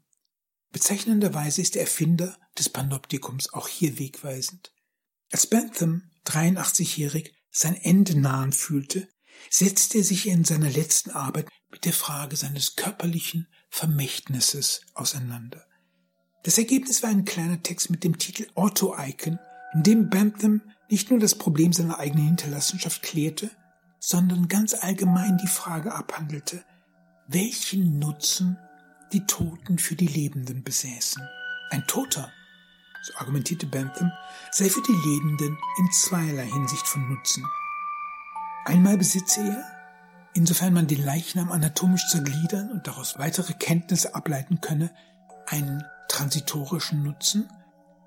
Bezeichnenderweise 0.71 1.62
ist 1.62 1.75
der 1.75 1.83
Erfinder 1.83 2.38
des 2.57 2.69
Panoptikums 2.69 3.53
auch 3.53 3.66
hier 3.66 3.99
wegweisend. 3.99 4.73
Als 5.33 5.49
Bentham, 5.49 6.12
83-jährig, 6.27 7.35
sein 7.51 7.75
Ende 7.75 8.16
nahen 8.16 8.53
fühlte, 8.53 9.09
setzte 9.51 9.99
er 9.99 10.05
sich 10.05 10.29
in 10.29 10.45
seiner 10.45 10.71
letzten 10.71 11.11
Arbeit 11.11 11.49
mit 11.73 11.87
der 11.87 11.92
Frage 11.92 12.37
seines 12.37 12.77
körperlichen 12.77 13.49
Vermächtnisses 13.69 14.83
auseinander. 14.95 15.66
Das 16.45 16.57
Ergebnis 16.57 17.03
war 17.03 17.11
ein 17.11 17.25
kleiner 17.25 17.64
Text 17.64 17.90
mit 17.90 18.05
dem 18.05 18.16
Titel 18.16 18.47
Auto-Icon, 18.55 19.40
in 19.75 19.83
dem 19.83 20.09
Bentham 20.09 20.62
nicht 20.88 21.11
nur 21.11 21.18
das 21.18 21.35
Problem 21.35 21.72
seiner 21.72 21.99
eigenen 21.99 22.27
Hinterlassenschaft 22.27 23.03
klärte, 23.03 23.51
sondern 23.99 24.49
ganz 24.49 24.75
allgemein 24.75 25.38
die 25.38 25.49
Frage 25.49 25.94
abhandelte, 25.94 26.64
welchen 27.27 27.99
Nutzen 27.99 28.59
die 29.12 29.27
Toten 29.27 29.79
für 29.79 29.96
die 29.96 30.07
Lebenden 30.07 30.62
besäßen. 30.62 31.22
Ein 31.70 31.85
Toter, 31.87 32.31
so 33.03 33.14
argumentierte 33.18 33.66
Bentham, 33.66 34.12
sei 34.51 34.68
für 34.68 34.83
die 34.83 34.92
Lebenden 34.92 35.59
in 35.79 35.92
zweierlei 35.92 36.46
Hinsicht 36.46 36.87
von 36.87 37.09
Nutzen. 37.09 37.44
Einmal 38.64 38.96
besitze 38.96 39.40
er, 39.40 39.64
insofern 40.35 40.75
man 40.75 40.87
den 40.87 41.05
Leichnam 41.05 41.51
anatomisch 41.51 42.07
zergliedern 42.09 42.70
und 42.70 42.87
daraus 42.87 43.18
weitere 43.18 43.55
Kenntnisse 43.55 44.14
ableiten 44.14 44.61
könne, 44.61 44.90
einen 45.46 45.85
transitorischen 46.09 47.03
Nutzen. 47.03 47.49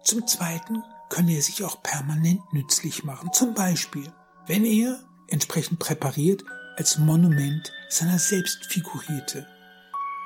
Zum 0.03 0.27
Zweiten 0.27 0.83
könne 1.09 1.33
er 1.33 1.41
sich 1.41 1.63
auch 1.63 1.83
permanent 1.83 2.41
nützlich 2.53 3.03
machen. 3.03 3.31
Zum 3.33 3.53
Beispiel, 3.53 4.11
wenn 4.47 4.65
er, 4.65 4.99
entsprechend 5.27 5.79
präpariert, 5.79 6.43
als 6.77 6.97
Monument 6.97 7.71
seiner 7.89 8.19
selbst 8.19 8.65
figurierte. 8.65 9.45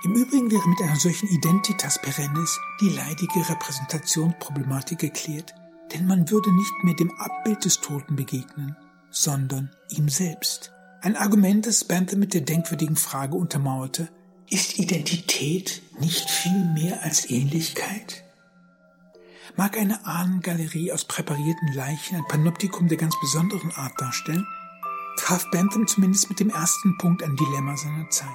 Im 0.03 0.15
Übrigen 0.15 0.51
wäre 0.51 0.67
mit 0.67 0.81
einer 0.81 0.97
solchen 0.97 1.29
Identitas 1.29 1.99
perennis 2.01 2.59
die 2.81 2.89
leidige 2.89 3.49
Repräsentationsproblematik 3.49 4.99
geklärt, 4.99 5.55
denn 5.93 6.05
man 6.05 6.29
würde 6.29 6.53
nicht 6.53 6.83
mehr 6.83 6.95
dem 6.95 7.11
Abbild 7.17 7.63
des 7.63 7.79
Toten 7.79 8.15
begegnen, 8.15 8.75
sondern 9.09 9.71
ihm 9.89 10.09
selbst. 10.09 10.73
Ein 11.01 11.15
Argument, 11.15 11.65
das 11.65 11.85
Banther 11.85 12.17
mit 12.17 12.33
der 12.33 12.41
denkwürdigen 12.41 12.95
Frage 12.95 13.35
untermauerte, 13.35 14.09
ist 14.49 14.77
Identität 14.77 15.81
nicht 15.99 16.29
viel 16.29 16.65
mehr 16.73 17.03
als 17.03 17.29
Ähnlichkeit? 17.29 18.22
Mag 19.55 19.77
eine 19.77 20.05
Ahnengalerie 20.05 20.91
aus 20.91 21.05
präparierten 21.05 21.73
Leichen 21.73 22.15
ein 22.15 22.27
Panoptikum 22.27 22.87
der 22.87 22.97
ganz 22.97 23.19
besonderen 23.19 23.71
Art 23.71 23.99
darstellen, 23.99 24.47
traf 25.17 25.49
Bentham 25.51 25.87
zumindest 25.87 26.29
mit 26.29 26.39
dem 26.39 26.49
ersten 26.49 26.97
Punkt 26.97 27.23
ein 27.23 27.35
Dilemma 27.35 27.77
seiner 27.77 28.09
Zeit, 28.09 28.29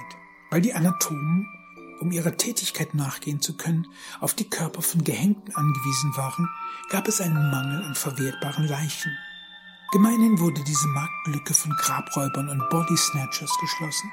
weil 0.49 0.61
die 0.61 0.73
Anatomen 0.73 1.47
um 1.99 2.11
ihrer 2.11 2.37
Tätigkeit 2.37 2.93
nachgehen 2.93 3.41
zu 3.41 3.57
können, 3.57 3.87
auf 4.19 4.33
die 4.33 4.49
Körper 4.49 4.81
von 4.81 5.03
Gehängten 5.03 5.53
angewiesen 5.55 6.15
waren, 6.15 6.49
gab 6.89 7.07
es 7.07 7.21
einen 7.21 7.51
Mangel 7.51 7.83
an 7.83 7.95
verwertbaren 7.95 8.67
Leichen. 8.67 9.11
Gemeinhin 9.91 10.39
wurde 10.39 10.63
diese 10.63 10.87
Marktlücke 10.87 11.53
von 11.53 11.71
Grabräubern 11.71 12.49
und 12.49 12.69
Body 12.69 12.95
Snatchers 12.95 13.51
geschlossen, 13.59 14.11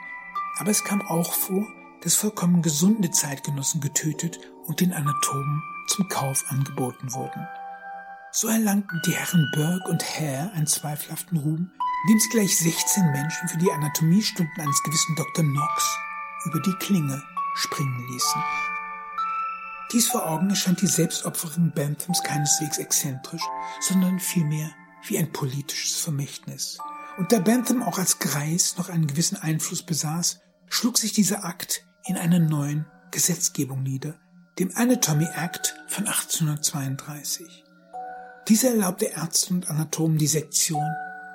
aber 0.58 0.70
es 0.70 0.84
kam 0.84 1.02
auch 1.02 1.32
vor, 1.32 1.66
dass 2.02 2.16
vollkommen 2.16 2.62
gesunde 2.62 3.10
Zeitgenossen 3.10 3.80
getötet 3.80 4.40
und 4.66 4.80
den 4.80 4.92
Anatomen 4.92 5.62
zum 5.88 6.08
Kauf 6.08 6.44
angeboten 6.48 7.12
wurden. 7.12 7.46
So 8.32 8.48
erlangten 8.48 9.00
die 9.06 9.12
Herren 9.12 9.50
Burke 9.54 9.88
und 9.88 10.02
Hare 10.02 10.52
einen 10.52 10.66
zweifelhaften 10.66 11.38
Ruhm, 11.38 11.70
indem 12.04 12.20
sie 12.20 12.28
gleich 12.28 12.58
16 12.58 13.10
Menschen 13.12 13.48
für 13.48 13.58
die 13.58 13.72
Anatomiestunden 13.72 14.60
eines 14.60 14.82
gewissen 14.82 15.16
Dr. 15.16 15.44
Knox 15.44 15.98
über 16.44 16.60
die 16.60 16.74
Klinge 16.74 17.22
springen 17.54 18.06
ließen. 18.10 18.42
Dies 19.92 20.08
vor 20.08 20.28
Augen 20.28 20.50
erscheint 20.50 20.82
die 20.82 20.86
Selbstopferung 20.86 21.72
Banthams 21.72 22.22
keineswegs 22.22 22.78
exzentrisch, 22.78 23.42
sondern 23.80 24.18
vielmehr 24.20 24.70
wie 25.06 25.16
ein 25.16 25.32
politisches 25.32 26.00
Vermächtnis. 26.00 26.78
Und 27.16 27.32
da 27.32 27.38
Bantham 27.38 27.82
auch 27.82 27.98
als 27.98 28.18
Greis 28.18 28.76
noch 28.76 28.88
einen 28.88 29.06
gewissen 29.06 29.36
Einfluss 29.36 29.82
besaß, 29.82 30.40
schlug 30.68 30.98
sich 30.98 31.12
dieser 31.12 31.44
Akt 31.44 31.86
in 32.04 32.16
einer 32.16 32.40
neuen 32.40 32.84
Gesetzgebung 33.12 33.82
nieder, 33.82 34.18
dem 34.58 34.74
Anatomy 34.74 35.28
Act 35.34 35.76
von 35.86 36.06
1832. 36.06 37.64
Dieser 38.48 38.70
erlaubte 38.70 39.04
Ärzten 39.04 39.56
und 39.56 39.68
Anatomen 39.68 40.16
die 40.16 40.26
Sektion 40.26 40.82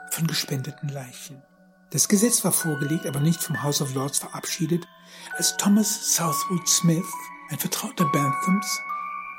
von 0.09 0.25
gespendeten 0.25 0.89
Leichen. 0.89 1.39
Das 1.91 2.07
Gesetz 2.07 2.43
war 2.43 2.51
vorgelegt, 2.51 3.05
aber 3.05 3.19
nicht 3.19 3.43
vom 3.43 3.61
House 3.61 3.81
of 3.81 3.93
Lords 3.93 4.17
verabschiedet, 4.17 4.87
als 5.37 5.55
Thomas 5.57 6.15
Southwood 6.15 6.67
Smith, 6.67 7.05
ein 7.51 7.59
Vertrauter 7.59 8.05
Banthams, 8.05 8.79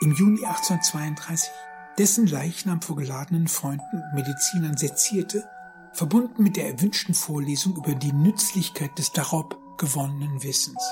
im 0.01 0.13
Juni 0.13 0.45
1832 0.45 1.51
dessen 1.99 2.29
Leichnam 2.29 2.81
vor 2.81 2.95
geladenen 2.95 3.49
Freunden 3.49 4.01
und 4.01 4.15
Medizinern 4.15 4.77
sezierte, 4.77 5.45
verbunden 5.93 6.45
mit 6.45 6.57
der 6.57 6.69
erwünschten 6.69 7.15
Vorlesung 7.15 7.77
über 7.77 7.97
die 7.97 8.13
Nützlichkeit 8.13 8.97
des 8.97 9.11
darob 9.11 9.59
gewonnenen 9.77 10.43
Wissens. 10.45 10.83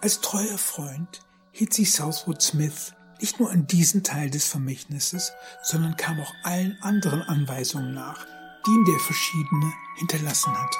Als 0.00 0.20
treuer 0.20 0.58
Freund 0.58 1.25
hielt 1.56 1.72
sich 1.72 1.92
Southwood 1.92 2.42
Smith 2.42 2.92
nicht 3.18 3.40
nur 3.40 3.50
an 3.50 3.66
diesen 3.66 4.02
Teil 4.02 4.28
des 4.28 4.46
Vermächtnisses, 4.46 5.32
sondern 5.62 5.96
kam 5.96 6.20
auch 6.20 6.34
allen 6.42 6.76
anderen 6.82 7.22
Anweisungen 7.22 7.94
nach, 7.94 8.26
die 8.66 8.70
ihm 8.70 8.84
der 8.84 8.98
Verschiedene 8.98 9.72
hinterlassen 9.96 10.52
hatte. 10.52 10.78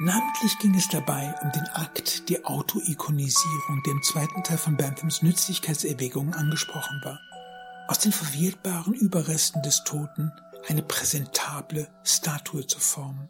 Namentlich 0.00 0.58
ging 0.60 0.74
es 0.74 0.88
dabei 0.88 1.34
um 1.42 1.52
den 1.52 1.66
Akt 1.74 2.30
der 2.30 2.48
Autoikonisierung, 2.48 3.82
der 3.84 3.92
im 3.92 4.02
zweiten 4.02 4.42
Teil 4.42 4.56
von 4.56 4.78
Banthams 4.78 5.22
Nützlichkeitserwägungen 5.22 6.32
angesprochen 6.32 7.02
war. 7.04 7.20
Aus 7.86 7.98
den 7.98 8.12
verwirrtbaren 8.12 8.94
Überresten 8.94 9.62
des 9.62 9.84
Toten 9.84 10.32
eine 10.68 10.82
präsentable 10.82 11.86
Statue 12.02 12.66
zu 12.66 12.80
formen. 12.80 13.28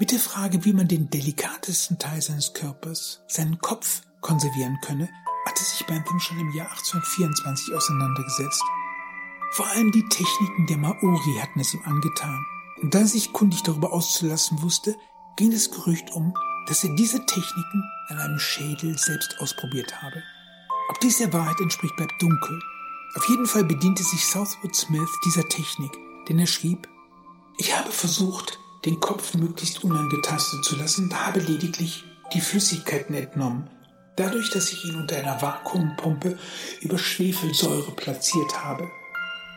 Mit 0.00 0.10
der 0.10 0.18
Frage, 0.18 0.64
wie 0.64 0.72
man 0.72 0.88
den 0.88 1.10
delikatesten 1.10 1.96
Teil 2.00 2.20
seines 2.20 2.54
Körpers, 2.54 3.22
seinen 3.28 3.60
Kopf, 3.60 4.02
konservieren 4.20 4.78
könne, 4.82 5.08
hatte 5.48 5.64
sich 5.64 5.86
Bantham 5.86 6.20
schon 6.20 6.38
im 6.38 6.50
Jahr 6.50 6.68
1824 6.70 7.74
auseinandergesetzt. 7.74 8.62
Vor 9.52 9.66
allem 9.68 9.90
die 9.90 10.06
Techniken 10.08 10.66
der 10.66 10.76
Maori 10.76 11.38
hatten 11.40 11.60
es 11.60 11.72
ihm 11.72 11.82
angetan. 11.84 12.44
Und 12.82 12.94
da 12.94 13.00
er 13.00 13.06
sich 13.06 13.32
kundig 13.32 13.62
darüber 13.62 13.92
auszulassen 13.92 14.62
wusste, 14.62 14.94
ging 15.36 15.50
das 15.50 15.70
Gerücht 15.70 16.12
um, 16.12 16.34
dass 16.66 16.84
er 16.84 16.94
diese 16.94 17.24
Techniken 17.24 17.82
an 18.08 18.18
einem 18.18 18.38
Schädel 18.38 18.96
selbst 18.98 19.36
ausprobiert 19.40 20.02
habe. 20.02 20.22
Ob 20.90 21.00
dies 21.00 21.18
der 21.18 21.32
Wahrheit 21.32 21.60
entspricht, 21.60 21.96
bleibt 21.96 22.20
dunkel. 22.20 22.60
Auf 23.14 23.28
jeden 23.28 23.46
Fall 23.46 23.64
bediente 23.64 24.02
sich 24.02 24.26
Southwood 24.26 24.76
Smith 24.76 25.10
dieser 25.24 25.48
Technik, 25.48 25.92
denn 26.28 26.38
er 26.38 26.46
schrieb, 26.46 26.88
ich 27.56 27.76
habe 27.76 27.90
versucht, 27.90 28.60
den 28.84 29.00
Kopf 29.00 29.34
möglichst 29.34 29.82
unangetastet 29.82 30.64
zu 30.64 30.76
lassen, 30.76 31.12
habe 31.12 31.40
lediglich 31.40 32.04
die 32.32 32.40
Flüssigkeiten 32.40 33.14
entnommen, 33.14 33.68
dadurch, 34.18 34.50
dass 34.50 34.72
ich 34.72 34.84
ihn 34.84 34.96
unter 34.96 35.16
einer 35.16 35.40
Vakuumpumpe 35.40 36.38
über 36.80 36.98
Schwefelsäure 36.98 37.92
platziert 37.92 38.64
habe. 38.64 38.90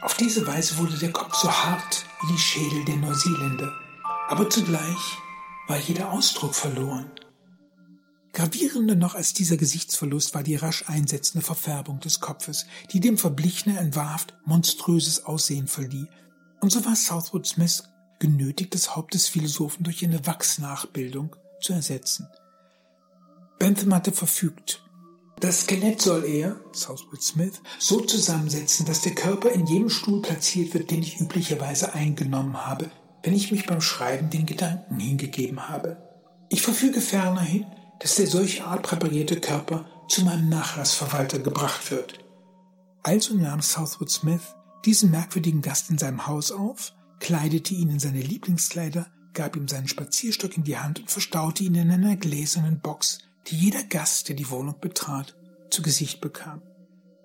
Auf 0.02 0.16
diese 0.16 0.46
Weise 0.48 0.78
wurde 0.78 0.98
der 0.98 1.12
Kopf 1.12 1.36
so 1.36 1.52
hart 1.52 2.06
wie 2.22 2.34
die 2.34 2.40
Schädel 2.40 2.86
der 2.86 2.98
Neuseeländer, 2.98 3.72
aber 4.28 4.50
zugleich 4.50 5.18
war 5.68 5.78
jeder 5.78 6.12
Ausdruck 6.12 6.56
verloren. 6.56 7.12
Gravierender 8.34 8.96
noch 8.96 9.16
als 9.16 9.34
dieser 9.34 9.58
Gesichtsverlust 9.58 10.34
war 10.34 10.44
die 10.44 10.56
rasch 10.56 10.86
einsetzende 10.88 11.46
Verfärbung 11.46 12.00
des 12.00 12.22
Kopfes, 12.22 12.66
die 12.92 13.02
dem 13.02 13.18
Verblichenen 13.18 13.78
ein 13.78 13.94
wahrhaft 13.94 14.34
monströses 14.46 15.26
Aussehen 15.26 15.68
verlieh. 15.68 16.08
Und 16.62 16.72
so 16.72 16.86
war 16.86 16.96
Southwood 16.96 17.46
Smith 17.46 17.84
genötigt, 18.20 18.74
das 18.74 18.96
Haupt 18.96 19.16
des 19.16 19.28
Philosophen 19.28 19.84
durch 19.84 20.04
eine 20.04 20.26
Wachsnachbildung 20.26 21.36
zu 21.60 21.74
ersetzen. 21.74 22.28
Bentham 23.62 23.94
hatte 23.94 24.12
verfügt, 24.12 24.84
das 25.40 25.62
Skelett 25.62 26.02
soll 26.02 26.26
er, 26.26 26.60
Southwood 26.72 27.22
Smith, 27.22 27.62
so 27.78 28.00
zusammensetzen, 28.02 28.88
dass 28.88 29.02
der 29.02 29.14
Körper 29.14 29.52
in 29.52 29.68
jedem 29.68 29.92
Stuhl 29.92 30.20
platziert 30.20 30.74
wird, 30.74 30.90
den 30.90 31.04
ich 31.04 31.22
üblicherweise 31.22 31.94
eingenommen 31.94 32.66
habe, 32.66 32.90
wenn 33.22 33.36
ich 33.36 33.52
mich 33.52 33.68
beim 33.68 33.80
Schreiben 33.80 34.32
den 34.32 34.48
Gedanken 34.48 35.00
hingegeben 35.00 35.70
habe. 35.70 35.98
Ich 36.50 36.64
verfüge 36.64 37.02
fernerhin, 37.02 37.68
dass 38.00 38.16
der 38.16 38.26
solche 38.26 38.66
Art 38.66 38.82
präparierte 38.82 39.40
Körper 39.40 39.86
zu 40.10 40.26
meinem 40.26 40.50
Nachlassverwalter 40.50 41.38
gebracht 41.38 41.92
wird. 41.92 42.18
Also 43.04 43.36
nahm 43.36 43.62
Southwood 43.62 44.10
Smith 44.10 44.56
diesen 44.86 45.12
merkwürdigen 45.12 45.62
Gast 45.62 45.92
in 45.92 46.00
seinem 46.00 46.26
Haus 46.26 46.52
auf, 46.52 46.94
kleidete 47.20 47.76
ihn 47.76 47.92
in 47.92 48.00
seine 48.00 48.22
Lieblingskleider, 48.22 49.06
gab 49.36 49.56
ihm 49.56 49.68
seinen 49.68 49.88
Spazierstock 49.88 50.58
in 50.58 50.64
die 50.64 50.80
Hand 50.80 51.00
und 51.00 51.12
verstaute 51.12 51.64
ihn 51.64 51.76
in 51.76 51.92
einer 51.92 52.16
gläsernen 52.16 52.80
Box, 52.80 53.20
die 53.48 53.56
jeder 53.56 53.84
Gast, 53.84 54.30
der 54.30 54.36
die 54.36 54.50
Wohnung 54.50 54.80
betrat, 54.80 55.36
zu 55.70 55.82
Gesicht 55.82 56.22
bekam. 56.22 56.62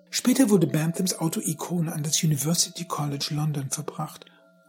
Später 0.09 0.49
wurde 0.49 0.67
Banthams 0.67 1.19
Autoikone 1.19 1.91
an 1.91 2.03
das 2.03 2.23
University 2.23 2.85
College 2.85 3.29
London 3.31 3.69
verbracht, 3.69 4.25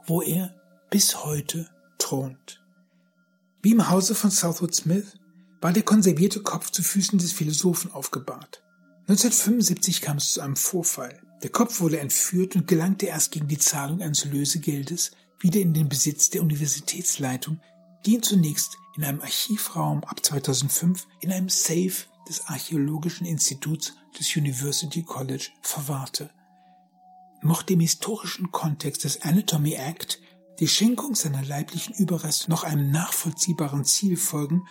wo 0.06 0.20
er 0.20 0.54
bis 0.90 1.24
heute 1.24 1.68
thront. 1.98 2.60
Wie 3.62 3.72
im 3.72 3.88
Hause 3.88 4.14
von 4.14 4.30
Southwood 4.30 4.74
Smith 4.74 5.18
war 5.60 5.72
der 5.72 5.82
konservierte 5.82 6.40
Kopf 6.42 6.70
zu 6.70 6.82
Füßen 6.82 7.18
des 7.18 7.32
Philosophen 7.32 7.92
aufgebahrt. 7.92 8.62
1975 9.08 10.00
kam 10.00 10.18
es 10.18 10.32
zu 10.32 10.40
einem 10.40 10.56
Vorfall. 10.56 11.20
Der 11.42 11.50
Kopf 11.50 11.80
wurde 11.80 11.98
entführt 12.00 12.56
und 12.56 12.66
gelangte 12.66 13.06
erst 13.06 13.32
gegen 13.32 13.48
die 13.48 13.58
Zahlung 13.58 14.02
eines 14.02 14.24
Lösegeldes 14.24 15.12
wieder 15.40 15.60
in 15.60 15.72
den 15.72 15.88
Besitz 15.88 16.30
der 16.30 16.42
Universitätsleitung, 16.42 17.60
ihn 18.06 18.22
zunächst 18.22 18.76
in 18.96 19.04
einem 19.04 19.20
Archivraum 19.20 20.04
ab 20.04 20.24
2005 20.24 21.06
in 21.20 21.32
einem 21.32 21.48
Safe 21.48 22.06
des 22.28 22.46
Archäologischen 22.46 23.26
Instituts 23.26 23.94
des 24.18 24.36
University 24.36 25.02
College 25.02 25.48
verwahrte. 25.62 26.30
Mochte 27.42 27.74
im 27.74 27.80
historischen 27.80 28.50
Kontext 28.50 29.04
des 29.04 29.22
Anatomy 29.22 29.74
Act 29.74 30.20
die 30.58 30.68
Schenkung 30.68 31.14
seiner 31.14 31.44
leiblichen 31.44 31.94
Überreste 31.94 32.50
noch 32.50 32.64
einem 32.64 32.90
nachvollziehbaren 32.90 33.84
Ziel 33.84 34.16
folgen, 34.16 34.66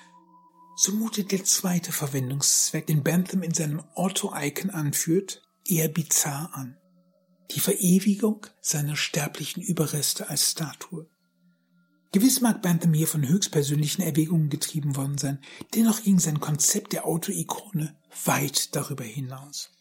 so 0.75 0.91
mutet 0.91 1.31
der 1.31 1.43
zweite 1.43 1.91
Verwendungszweck, 1.91 2.85
den 2.85 3.03
Bentham 3.03 3.41
in 3.41 3.53
seinem 3.53 3.83
Ortho-Icon 3.95 4.69
anführt, 4.69 5.41
eher 5.65 5.87
bizarr 5.87 6.51
an. 6.53 6.77
Die 7.51 7.61
Verewigung 7.61 8.45
seiner 8.61 8.95
sterblichen 8.95 9.63
Überreste 9.63 10.29
als 10.29 10.51
Statue. 10.51 11.07
Gewiss 12.11 12.41
mag 12.41 12.61
Bantham 12.61 12.93
hier 12.93 13.07
von 13.07 13.27
höchstpersönlichen 13.27 14.03
Erwägungen 14.03 14.49
getrieben 14.49 14.95
worden 14.95 15.17
sein, 15.17 15.39
dennoch 15.75 16.01
ging 16.01 16.19
sein 16.19 16.39
Konzept 16.39 16.93
der 16.93 17.05
Autoikone 17.05 17.97
weit 18.25 18.75
darüber 18.75 19.03
hinaus. 19.03 19.71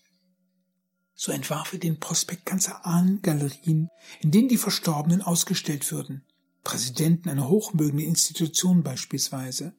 So 1.14 1.32
entwarf 1.32 1.72
er 1.72 1.78
den 1.78 1.98
Prospekt 1.98 2.44
ganzer 2.44 2.84
Ahnengalerien, 2.84 3.88
in 4.20 4.30
denen 4.32 4.48
die 4.48 4.58
Verstorbenen 4.58 5.22
ausgestellt 5.22 5.90
würden, 5.90 6.24
Präsidenten 6.62 7.30
einer 7.30 7.48
hochmögenden 7.48 8.06
Institution 8.06 8.82
beispielsweise. 8.82 9.74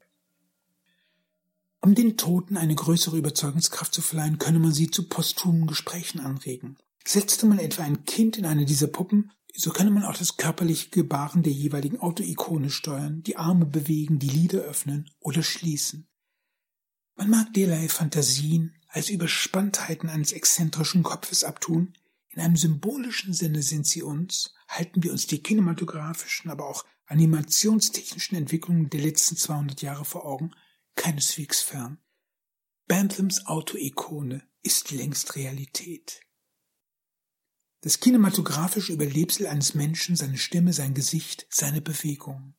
Um 1.82 1.93
den 1.93 2.17
Toten 2.17 2.57
eine 2.57 2.74
größere 2.74 3.17
Überzeugungskraft 3.17 3.93
zu 3.93 4.01
verleihen, 4.01 4.39
könne 4.39 4.59
man 4.59 4.72
sie 4.72 4.89
zu 4.89 5.07
posthumen 5.07 5.67
Gesprächen 5.67 6.19
anregen. 6.19 6.78
Setzte 7.05 7.45
man 7.45 7.59
etwa 7.59 7.84
ein 7.84 8.05
Kind 8.05 8.38
in 8.38 8.45
eine 8.45 8.65
dieser 8.65 8.88
Puppen, 8.88 9.32
so 9.60 9.72
könne 9.72 9.89
man 9.89 10.03
auch 10.03 10.16
das 10.16 10.38
körperliche 10.38 10.91
Gebaren 10.91 11.41
der 11.41 11.51
jeweiligen 11.51 11.99
Autoikone 11.99 12.70
steuern, 12.70 13.24
die 13.24 13.38
Arme 13.38 13.66
bewegen, 13.66 14.20
die 14.20 14.30
Lider 14.30 14.60
öffnen 14.60 15.10
oder 15.20 15.41
schließen. 15.41 16.08
Man 17.16 17.32
mag 17.32 17.53
derlei 17.55 17.89
Fantasien 17.89 18.76
als 18.88 19.10
Überspanntheiten 19.10 20.10
eines 20.10 20.32
exzentrischen 20.32 21.01
Kopfes 21.01 21.43
abtun, 21.43 21.93
in 22.30 22.39
einem 22.39 22.55
symbolischen 22.55 23.34
Sinne 23.34 23.64
sind 23.64 23.88
sie 23.88 24.03
uns, 24.03 24.53
halten 24.68 25.01
wir 25.01 25.12
uns 25.12 25.26
die 25.26 25.41
kinematografischen, 25.41 26.51
aber 26.51 26.68
auch 26.70 26.86
animationstechnischen 27.08 28.38
Entwicklungen 28.38 28.91
der 28.91 29.01
letzten 29.01 29.38
200 29.38 29.82
Jahre 29.82 30.05
vor 30.05 30.24
Augen, 30.24 30.51
keineswegs 30.93 31.62
fern. 31.62 31.97
Banthams 32.88 33.47
Autoikone 33.47 34.47
ist 34.62 34.91
längst 34.91 35.36
Realität. 35.36 36.22
Das 37.82 37.99
kinematografische 37.99 38.93
Überlebsel 38.93 39.47
eines 39.47 39.75
Menschen, 39.75 40.15
seine 40.15 40.38
Stimme, 40.38 40.73
sein 40.73 40.93
Gesicht, 40.93 41.45
seine 41.49 41.82
Bewegungen. 41.82 42.55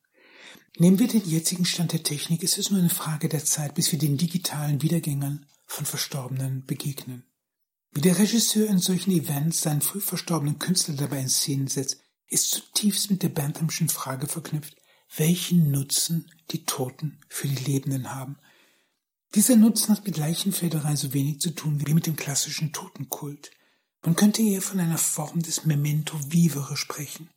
Nehmen 0.76 1.00
wir 1.00 1.08
den 1.08 1.28
jetzigen 1.28 1.64
Stand 1.64 1.92
der 1.92 2.04
Technik, 2.04 2.42
ist 2.42 2.56
es 2.56 2.70
nur 2.70 2.78
eine 2.78 2.90
Frage 2.90 3.28
der 3.28 3.44
Zeit, 3.44 3.74
bis 3.74 3.90
wir 3.90 3.98
den 3.98 4.16
digitalen 4.16 4.80
Wiedergängern 4.80 5.46
von 5.66 5.86
Verstorbenen 5.86 6.64
begegnen. 6.64 7.24
Wie 7.90 8.00
der 8.00 8.18
Regisseur 8.18 8.68
in 8.68 8.78
solchen 8.78 9.10
Events 9.10 9.62
seinen 9.62 9.80
früh 9.80 10.00
verstorbenen 10.00 10.58
Künstler 10.58 10.94
dabei 10.94 11.20
in 11.20 11.28
Szene 11.28 11.68
setzt, 11.68 12.00
ist 12.28 12.50
zutiefst 12.50 13.10
mit 13.10 13.22
der 13.22 13.30
Banthamschen 13.30 13.88
Frage 13.88 14.28
verknüpft, 14.28 14.76
welchen 15.16 15.70
Nutzen 15.70 16.30
die 16.50 16.64
Toten 16.64 17.20
für 17.28 17.48
die 17.48 17.64
Lebenden 17.64 18.14
haben. 18.14 18.36
Dieser 19.34 19.56
Nutzen 19.56 19.88
hat 19.88 20.06
mit 20.06 20.16
Leichenfederei 20.16 20.96
so 20.96 21.12
wenig 21.12 21.40
zu 21.40 21.50
tun 21.50 21.84
wie 21.84 21.94
mit 21.94 22.06
dem 22.06 22.16
klassischen 22.16 22.72
Totenkult. 22.72 23.50
Man 24.02 24.16
könnte 24.16 24.42
eher 24.42 24.62
von 24.62 24.80
einer 24.80 24.98
Form 24.98 25.42
des 25.42 25.64
Memento 25.64 26.18
Vivere 26.30 26.76
sprechen, 26.76 27.30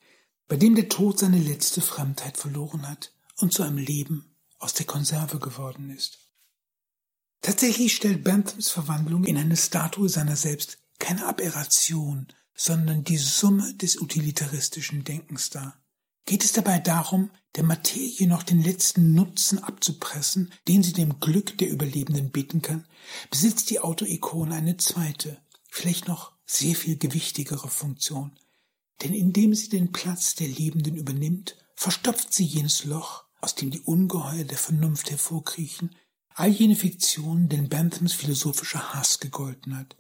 bei 0.48 0.58
dem 0.58 0.76
der 0.76 0.90
Tod 0.90 1.20
seine 1.20 1.40
letzte 1.40 1.82
Fremdheit 1.82 2.38
verloren 2.38 2.88
hat 2.88 3.14
und 3.38 3.54
zu 3.54 3.64
einem 3.64 3.78
Leben 3.78 4.36
aus 4.60 4.74
der 4.74 4.86
Konserve 4.86 5.40
geworden 5.40 5.90
ist. 5.90 6.20
Tatsächlich 7.42 7.96
stellt 7.96 8.24
Banthams 8.24 8.70
Verwandlung 8.70 9.24
in 9.24 9.38
eine 9.38 9.58
Statue 9.58 10.10
seiner 10.10 10.36
selbst 10.36 10.78
keine 11.00 11.26
Aberration, 11.26 12.28
sondern 12.54 13.04
die 13.04 13.18
Summe 13.18 13.74
des 13.74 14.00
utilitaristischen 14.00 15.04
Denkens 15.04 15.50
dar. 15.50 15.82
Geht 16.26 16.44
es 16.44 16.54
dabei 16.54 16.78
darum, 16.78 17.32
der 17.56 17.64
Materie 17.64 18.28
noch 18.28 18.44
den 18.44 18.62
letzten 18.62 19.14
Nutzen 19.14 19.58
abzupressen, 19.58 20.54
den 20.68 20.84
sie 20.84 20.94
dem 20.94 21.20
Glück 21.20 21.58
der 21.58 21.70
Überlebenden 21.70 22.30
bieten 22.30 22.62
kann, 22.62 22.86
besitzt 23.32 23.72
die 23.72 23.80
Autoikone 23.80 24.54
eine 24.54 24.78
zweite, 24.78 25.42
vielleicht 25.70 26.08
noch 26.08 26.34
sehr 26.52 26.76
viel 26.76 26.98
gewichtigere 26.98 27.70
Funktion. 27.70 28.32
Denn 29.02 29.14
indem 29.14 29.54
sie 29.54 29.70
den 29.70 29.92
Platz 29.92 30.36
der 30.36 30.48
Lebenden 30.48 30.96
übernimmt, 30.96 31.56
verstopft 31.76 32.34
sie 32.34 32.44
jenes 32.44 32.84
Loch, 32.84 33.24
aus 33.40 33.56
dem 33.56 33.72
die 33.72 33.80
Ungeheuer 33.80 34.44
der 34.44 34.58
Vernunft 34.58 35.10
hervorkriechen, 35.10 35.96
all 36.36 36.50
jene 36.50 36.76
Fiktionen, 36.76 37.50
denen 37.50 37.70
Benthams 37.70 38.14
philosophischer 38.14 38.94
Hass 38.94 39.20
gegolten 39.20 39.78
hat. 39.78 39.96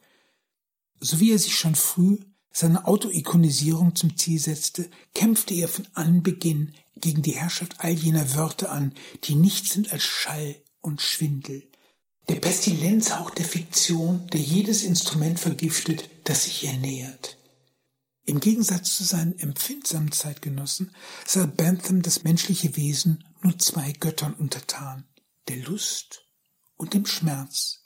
So 0.99 1.19
wie 1.19 1.31
er 1.31 1.39
sich 1.39 1.55
schon 1.55 1.75
früh 1.75 2.19
seine 2.51 2.85
Autoikonisierung 2.85 3.95
zum 3.95 4.17
Ziel 4.17 4.39
setzte, 4.39 4.89
kämpfte 5.15 5.53
er 5.53 5.69
von 5.69 5.87
Anbeginn 5.93 6.73
gegen 6.97 7.21
die 7.21 7.31
Herrschaft 7.31 7.75
all 7.79 7.93
jener 7.93 8.35
Wörter 8.35 8.71
an, 8.71 8.93
die 9.23 9.35
nichts 9.35 9.73
sind 9.73 9.91
als 9.91 10.03
Schall 10.03 10.55
und 10.81 11.01
Schwindel. 11.01 11.63
Der 12.27 12.35
Pestilenzhauch 12.35 13.31
der 13.31 13.45
Fiktion, 13.45 14.27
der 14.27 14.41
jedes 14.41 14.83
Instrument 14.83 15.39
vergiftet, 15.39 16.09
das 16.23 16.45
sich 16.45 16.63
ihr 16.63 16.73
nähert. 16.73 17.37
Im 18.25 18.39
Gegensatz 18.39 18.95
zu 18.95 19.03
seinen 19.03 19.37
empfindsamen 19.39 20.11
Zeitgenossen 20.11 20.95
sah 21.25 21.45
Bentham 21.45 22.01
das 22.01 22.23
menschliche 22.23 22.75
Wesen 22.75 23.23
nur 23.41 23.57
zwei 23.57 23.91
Göttern 23.93 24.33
untertan, 24.33 25.07
der 25.47 25.57
Lust 25.57 26.25
und 26.77 26.93
dem 26.93 27.05
Schmerz. 27.05 27.79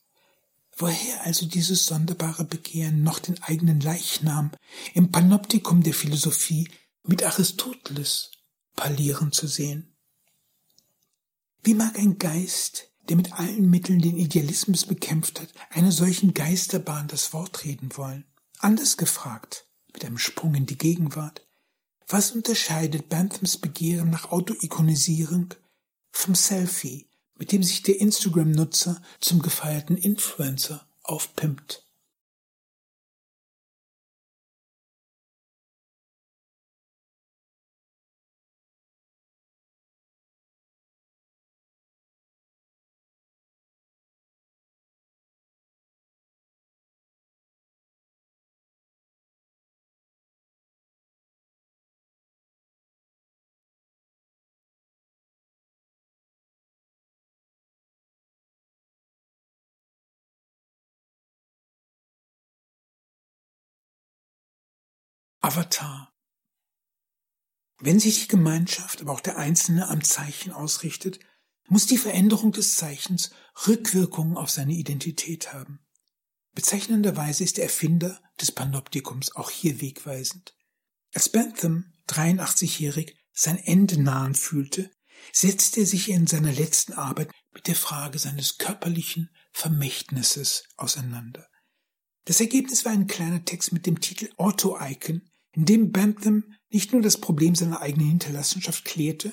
Woher 0.77 1.23
also 1.23 1.45
dieses 1.45 1.85
sonderbare 1.85 2.43
Begehren, 2.43 3.01
noch 3.01 3.19
den 3.19 3.41
eigenen 3.43 3.79
Leichnam 3.79 4.51
im 4.93 5.09
Panoptikum 5.09 5.83
der 5.83 5.93
Philosophie 5.93 6.69
mit 7.03 7.23
Aristoteles 7.23 8.31
parlieren 8.75 9.31
zu 9.31 9.47
sehen? 9.47 9.95
Wie 11.63 11.73
mag 11.73 11.97
ein 11.97 12.19
Geist, 12.19 12.91
der 13.09 13.15
mit 13.15 13.33
allen 13.33 13.69
Mitteln 13.69 13.99
den 13.99 14.17
Idealismus 14.17 14.85
bekämpft 14.85 15.39
hat, 15.39 15.49
einer 15.69 15.91
solchen 15.91 16.33
Geisterbahn 16.33 17.07
das 17.07 17.33
Wort 17.33 17.63
reden 17.63 17.89
wollen? 17.95 18.25
Anders 18.59 18.97
gefragt, 18.97 19.67
mit 19.93 20.03
einem 20.05 20.17
Sprung 20.17 20.55
in 20.55 20.65
die 20.65 20.77
Gegenwart, 20.77 21.45
was 22.07 22.31
unterscheidet 22.31 23.09
Banthams 23.09 23.57
Begehren 23.57 24.09
nach 24.09 24.31
Autoikonisierung 24.31 25.53
vom 26.11 26.35
Selfie, 26.35 27.07
mit 27.37 27.51
dem 27.51 27.63
sich 27.63 27.83
der 27.83 27.99
Instagram-Nutzer 27.99 29.01
zum 29.19 29.41
gefeierten 29.41 29.97
Influencer 29.97 30.85
aufpimpt. 31.03 31.84
Avatar. 65.45 66.11
Wenn 67.77 67.99
sich 67.99 68.21
die 68.21 68.27
Gemeinschaft, 68.29 69.01
aber 69.01 69.11
auch 69.11 69.19
der 69.19 69.37
Einzelne 69.37 69.89
am 69.89 70.03
Zeichen 70.03 70.51
ausrichtet, 70.51 71.19
muss 71.67 71.85
die 71.85 71.99
Veränderung 71.99 72.51
des 72.51 72.77
Zeichens 72.77 73.29
Rückwirkungen 73.67 74.37
auf 74.37 74.49
seine 74.49 74.73
Identität 74.73 75.53
haben. 75.53 75.85
Bezeichnenderweise 76.55 77.43
ist 77.43 77.57
der 77.57 77.65
Erfinder 77.65 78.19
des 78.41 78.53
Panoptikums 78.53 79.35
auch 79.35 79.51
hier 79.51 79.81
wegweisend. 79.81 80.55
Als 81.13 81.29
Bentham, 81.29 81.93
83-jährig, 82.07 83.15
sein 83.31 83.59
Ende 83.59 84.01
nahen 84.01 84.33
fühlte, 84.33 84.89
setzte 85.31 85.81
er 85.81 85.85
sich 85.85 86.09
in 86.09 86.25
seiner 86.25 86.53
letzten 86.53 86.93
Arbeit 86.93 87.29
mit 87.51 87.67
der 87.67 87.75
Frage 87.75 88.17
seines 88.17 88.57
körperlichen 88.57 89.29
Vermächtnisses 89.51 90.63
auseinander. 90.75 91.47
Das 92.23 92.39
Ergebnis 92.39 92.83
war 92.83 92.93
ein 92.93 93.05
kleiner 93.05 93.45
Text 93.45 93.73
mit 93.73 93.85
dem 93.85 94.01
Titel 94.01 94.31
Auto-Icon, 94.37 95.21
in 95.55 95.65
dem 95.65 95.91
Bentham 95.91 96.43
nicht 96.69 96.91
nur 96.91 97.01
das 97.01 97.17
Problem 97.17 97.55
seiner 97.55 97.81
eigenen 97.81 98.09
Hinterlassenschaft 98.09 98.83
klärte, 98.83 99.31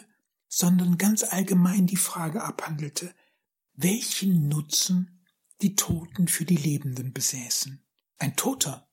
sondern 0.48 0.98
ganz 0.98 1.24
allgemein 1.24 1.86
die 1.86 1.96
Frage 1.96 2.42
abhandelte, 2.44 3.12
welchen 3.74 4.48
Nutzen 4.48 5.24
die 5.62 5.74
Toten 5.74 6.28
für 6.28 6.44
die 6.44 6.56
Lebenden 6.56 7.12
besäßen. 7.12 7.84
Ein 8.18 8.36
Toter, 8.36 8.88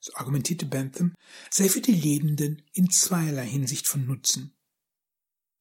so 0.00 0.14
argumentierte 0.14 0.64
Bentham, 0.64 1.14
sei 1.50 1.68
für 1.68 1.82
die 1.82 1.92
Lebenden 1.92 2.62
in 2.72 2.90
zweierlei 2.90 3.46
Hinsicht 3.46 3.86
von 3.86 4.06
Nutzen. 4.06 4.56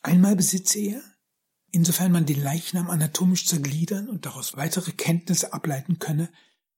Einmal 0.02 0.36
besitze 0.38 0.80
er, 0.80 1.04
insofern 1.72 2.12
man 2.12 2.26
den 2.26 2.42
Leichnam 2.42 2.90
anatomisch 2.90 3.46
zergliedern 3.48 4.08
und 4.08 4.26
daraus 4.26 4.56
weitere 4.56 4.94
Kenntnisse 4.94 5.52
ableiten 5.52 6.00
könne, 6.00 6.32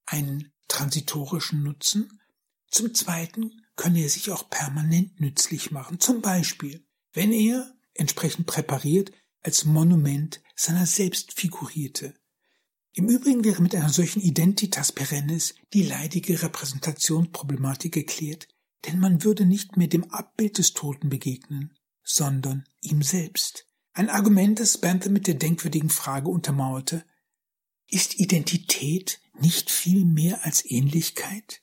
einen 0.06 0.52
transitorischen 0.68 1.62
Nutzen, 1.62 2.20
zum 2.68 2.94
Zweiten 2.96 3.63
könne 3.76 4.02
er 4.02 4.10
sich 4.10 4.32
auch 4.32 4.50
permanent 4.50 5.20
nützlich 5.20 5.72
machen. 5.72 6.00
Zum 6.00 6.22
Beispiel, 6.22 6.86
wenn 7.12 7.32
er, 7.32 7.74
entsprechend 7.94 8.48
präpariert, 8.48 9.12
als 9.42 9.66
Monument 9.66 10.42
seiner 10.56 10.86
selbst 10.86 11.34
figurierte. 11.34 12.14
Im 12.94 13.10
Übrigen 13.10 13.44
wäre 13.44 13.62
mit 13.62 13.76
einer 13.76 13.90
solchen 13.90 14.22
Identitas 14.22 14.92
perennis 14.92 15.56
die 15.74 15.84
leidige 15.84 16.42
Repräsentationsproblematik 16.42 17.94
geklärt, 17.94 18.48
denn 18.86 19.00
man 19.00 19.24
würde 19.24 19.46
nicht 19.46 19.78
mehr 19.78 19.88
dem 19.88 20.12
Abbild 20.12 20.60
des 20.60 20.74
Toten 20.74 21.10
begegnen, 21.10 21.74
sondern 22.04 22.66
ihm 22.82 23.02
selbst. 23.02 23.68
Ein 23.94 24.10
Argument, 24.10 24.60
das 24.60 24.78
Banther 24.78 25.10
mit 25.10 25.28
der 25.28 25.36
denkwürdigen 25.36 25.90
Frage 25.90 26.30
untermauerte, 26.30 27.06
ist 27.90 28.20
Identität 28.20 29.22
nicht 29.40 29.72
viel 29.72 30.06
mehr 30.06 30.46
als 30.46 30.64
Ähnlichkeit? 30.70 31.63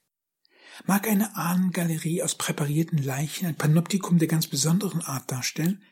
Mag 0.86 1.08
eine 1.08 1.36
Ahnengalerie 1.36 2.22
aus 2.22 2.34
präparierten 2.34 2.98
Leichen 2.98 3.46
ein 3.46 3.56
Panoptikum 3.56 4.18
der 4.18 4.28
ganz 4.28 4.46
besonderen 4.46 5.02
Art 5.02 5.30
darstellen, 5.30 5.82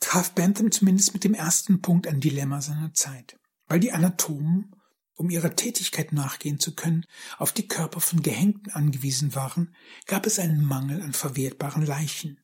traf 0.00 0.32
Bentham 0.32 0.70
zumindest 0.70 1.14
mit 1.14 1.24
dem 1.24 1.34
ersten 1.34 1.80
Punkt 1.80 2.06
ein 2.06 2.20
Dilemma 2.20 2.60
seiner 2.60 2.92
Zeit, 2.94 3.38
weil 3.66 3.80
die 3.80 3.92
Anatomen, 3.92 4.74
um 5.14 5.30
ihrer 5.30 5.54
Tätigkeit 5.54 6.12
nachgehen 6.12 6.58
zu 6.58 6.74
können, 6.74 7.06
auf 7.38 7.52
die 7.52 7.68
Körper 7.68 8.00
von 8.00 8.22
Gehängten 8.22 8.72
angewiesen 8.72 9.34
waren, 9.34 9.74
gab 10.06 10.26
es 10.26 10.38
einen 10.38 10.64
Mangel 10.64 11.00
an 11.00 11.12
verwertbaren 11.12 11.86
Leichen. 11.86 12.40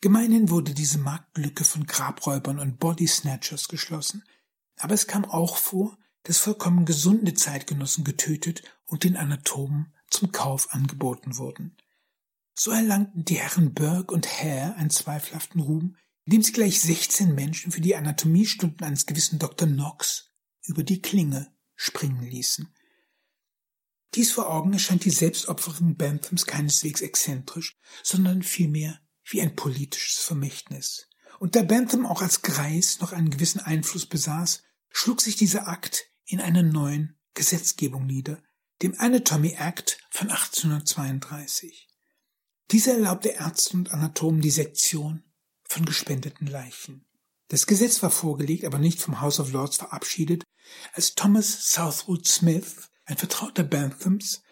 Gemeinhin 0.00 0.50
wurde 0.50 0.74
diese 0.74 0.98
Marktlücke 0.98 1.64
von 1.64 1.86
Grabräubern 1.86 2.58
und 2.58 2.78
Body 2.78 3.06
Snatchers 3.06 3.68
geschlossen, 3.68 4.22
aber 4.78 4.94
es 4.94 5.06
kam 5.06 5.24
auch 5.24 5.56
vor, 5.56 5.98
dass 6.22 6.38
vollkommen 6.38 6.84
gesunde 6.84 7.34
Zeitgenossen 7.34 8.04
getötet 8.04 8.62
und 8.84 9.04
den 9.04 9.16
Anatomen 9.16 9.92
zum 10.08 10.32
Kauf 10.32 10.72
angeboten 10.72 11.36
wurden. 11.36 11.76
So 12.54 12.70
erlangten 12.70 13.24
die 13.24 13.38
Herren 13.38 13.74
Burke 13.74 14.14
und 14.14 14.26
Hare 14.26 14.74
einen 14.76 14.90
zweifelhaften 14.90 15.60
Ruhm, 15.60 15.96
indem 16.24 16.42
sie 16.42 16.52
gleich 16.52 16.80
16 16.80 17.34
Menschen 17.34 17.70
für 17.70 17.80
die 17.80 17.96
Anatomiestunden 17.96 18.84
eines 18.86 19.06
gewissen 19.06 19.38
Dr. 19.38 19.68
Knox 19.68 20.32
über 20.62 20.82
die 20.82 21.02
Klinge 21.02 21.54
springen 21.74 22.22
ließen. 22.22 22.72
Dies 24.14 24.32
vor 24.32 24.48
Augen 24.50 24.72
erscheint 24.72 25.04
die 25.04 25.10
Selbstopferung 25.10 25.96
Banthams 25.96 26.46
keineswegs 26.46 27.02
exzentrisch, 27.02 27.76
sondern 28.02 28.42
vielmehr 28.42 28.98
wie 29.24 29.42
ein 29.42 29.54
politisches 29.54 30.18
Vermächtnis. 30.18 31.08
Und 31.38 31.54
da 31.54 31.62
Bantham 31.62 32.06
auch 32.06 32.22
als 32.22 32.40
Greis 32.40 33.00
noch 33.00 33.12
einen 33.12 33.28
gewissen 33.28 33.60
Einfluss 33.60 34.06
besaß, 34.06 34.62
schlug 34.88 35.20
sich 35.20 35.36
dieser 35.36 35.68
Akt 35.68 36.06
in 36.24 36.40
einer 36.40 36.62
neuen 36.62 37.18
Gesetzgebung 37.34 38.06
nieder, 38.06 38.42
dem 38.82 38.94
Anatomy 38.98 39.56
Act 39.58 39.98
von 40.10 40.30
1832. 40.30 41.88
Dieser 42.70 42.94
erlaubte 42.94 43.30
Ärzten 43.30 43.78
und 43.78 43.92
Anatomen 43.92 44.40
die 44.40 44.50
Sektion 44.50 45.22
von 45.64 45.84
gespendeten 45.84 46.46
Leichen. 46.46 47.06
Das 47.48 47.66
Gesetz 47.66 48.02
war 48.02 48.10
vorgelegt, 48.10 48.64
aber 48.64 48.78
nicht 48.78 49.00
vom 49.00 49.20
House 49.20 49.40
of 49.40 49.52
Lords 49.52 49.76
verabschiedet, 49.76 50.42
als 50.92 51.14
Thomas 51.14 51.72
Southwood 51.72 52.26
Smith, 52.26 52.90
ein 53.04 53.16
Vertrauter 53.16 53.62
Banthams, 53.62 54.42